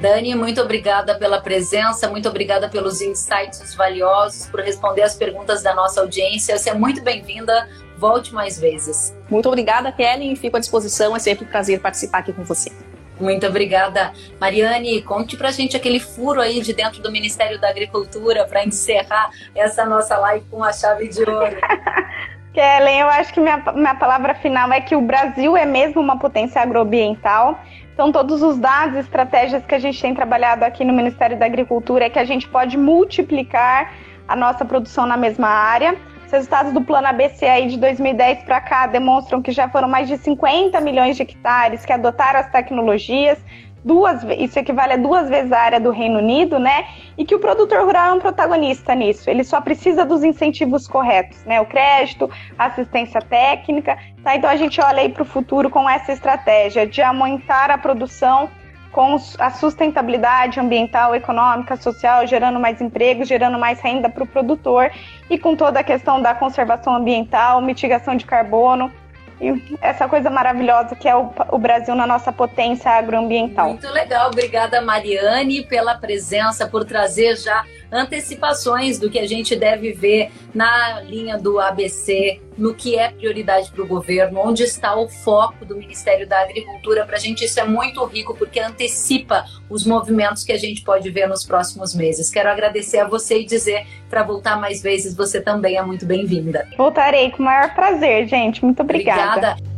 [0.00, 5.74] Dani, muito obrigada pela presença, muito obrigada pelos insights valiosos, por responder as perguntas da
[5.74, 6.56] nossa audiência.
[6.56, 7.68] Você é muito bem-vinda
[8.00, 9.14] Volte mais vezes.
[9.28, 11.14] Muito obrigada, Kelly, e fico à disposição.
[11.14, 12.72] É sempre um prazer participar aqui com você.
[13.20, 14.12] Muito obrigada.
[14.40, 19.28] Mariane, conte pra gente aquele furo aí de dentro do Ministério da Agricultura para encerrar
[19.54, 21.54] essa nossa live com a chave de ouro.
[22.54, 26.18] Kellen, eu acho que minha, minha palavra final é que o Brasil é mesmo uma
[26.18, 27.60] potência agroambiental.
[27.92, 31.44] Então, todos os dados e estratégias que a gente tem trabalhado aqui no Ministério da
[31.44, 33.92] Agricultura é que a gente pode multiplicar
[34.26, 35.94] a nossa produção na mesma área.
[36.30, 40.06] Os resultados do plano ABC aí de 2010 para cá demonstram que já foram mais
[40.06, 43.36] de 50 milhões de hectares que adotaram as tecnologias,
[43.84, 46.86] duas, isso equivale a duas vezes a área do Reino Unido, né?
[47.18, 49.28] E que o produtor rural é um protagonista nisso.
[49.28, 51.60] Ele só precisa dos incentivos corretos, né?
[51.60, 53.98] O crédito, assistência técnica.
[54.22, 54.36] Tá?
[54.36, 58.48] Então a gente olha aí para o futuro com essa estratégia de aumentar a produção
[58.92, 64.90] com a sustentabilidade ambiental, econômica, social, gerando mais empregos, gerando mais renda para o produtor
[65.28, 68.90] e com toda a questão da conservação ambiental, mitigação de carbono
[69.40, 73.68] e essa coisa maravilhosa que é o, o, Brasil na nossa potência agroambiental.
[73.70, 79.92] Muito legal, obrigada Mariane pela presença, por trazer já antecipações do que a gente deve
[79.92, 85.08] ver na linha do ABC, no que é prioridade para o governo, onde está o
[85.08, 87.04] foco do Ministério da Agricultura.
[87.04, 91.10] Para a gente isso é muito rico porque antecipa os movimentos que a gente pode
[91.10, 92.30] ver nos próximos meses.
[92.30, 96.68] Quero agradecer a você e dizer para voltar mais vezes, você também é muito bem-vinda.
[96.76, 98.64] Voltarei com o maior prazer, gente.
[98.64, 99.52] Muito obrigada.
[99.52, 99.69] Obrigada.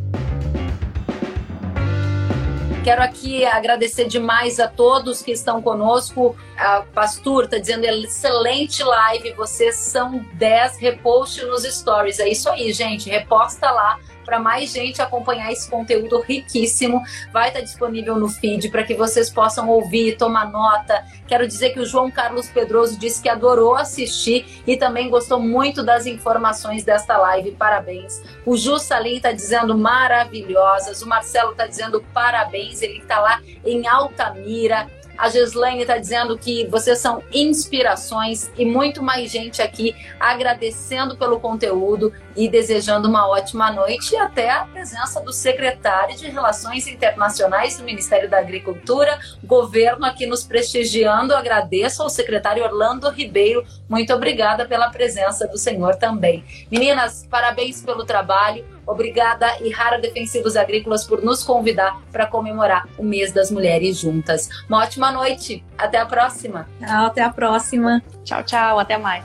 [2.85, 6.35] Quero aqui agradecer demais a todos que estão conosco.
[6.57, 9.33] A Pastor está dizendo excelente live.
[9.35, 10.79] Vocês são 10.
[10.79, 12.19] Reposte nos stories.
[12.19, 13.09] É isso aí, gente.
[13.09, 17.03] Reposta lá para mais gente acompanhar esse conteúdo riquíssimo.
[17.33, 21.05] Vai estar disponível no feed para que vocês possam ouvir, tomar nota.
[21.27, 25.83] Quero dizer que o João Carlos Pedroso disse que adorou assistir e também gostou muito
[25.83, 27.53] das informações desta live.
[27.53, 28.23] Parabéns.
[28.45, 31.03] O Ju Salim está dizendo maravilhosas.
[31.03, 32.83] O Marcelo está dizendo parabéns.
[32.83, 34.89] Ele está lá em Altamira.
[35.17, 41.39] A Gislaine está dizendo que vocês são inspirações e muito mais gente aqui agradecendo pelo
[41.39, 47.77] conteúdo e desejando uma ótima noite e até a presença do secretário de Relações Internacionais
[47.77, 51.35] do Ministério da Agricultura, governo aqui nos prestigiando.
[51.35, 53.65] Agradeço ao secretário Orlando Ribeiro.
[53.89, 56.45] Muito obrigada pela presença do senhor também.
[56.71, 58.65] Meninas, parabéns pelo trabalho.
[58.87, 64.49] Obrigada, Rara Defensivos Agrícolas, por nos convidar para comemorar o mês das mulheres juntas.
[64.69, 65.65] Uma ótima noite.
[65.79, 66.69] Até a próxima.
[66.79, 68.03] Tchau, até a próxima.
[68.25, 68.79] Tchau, tchau.
[68.79, 69.25] Até mais.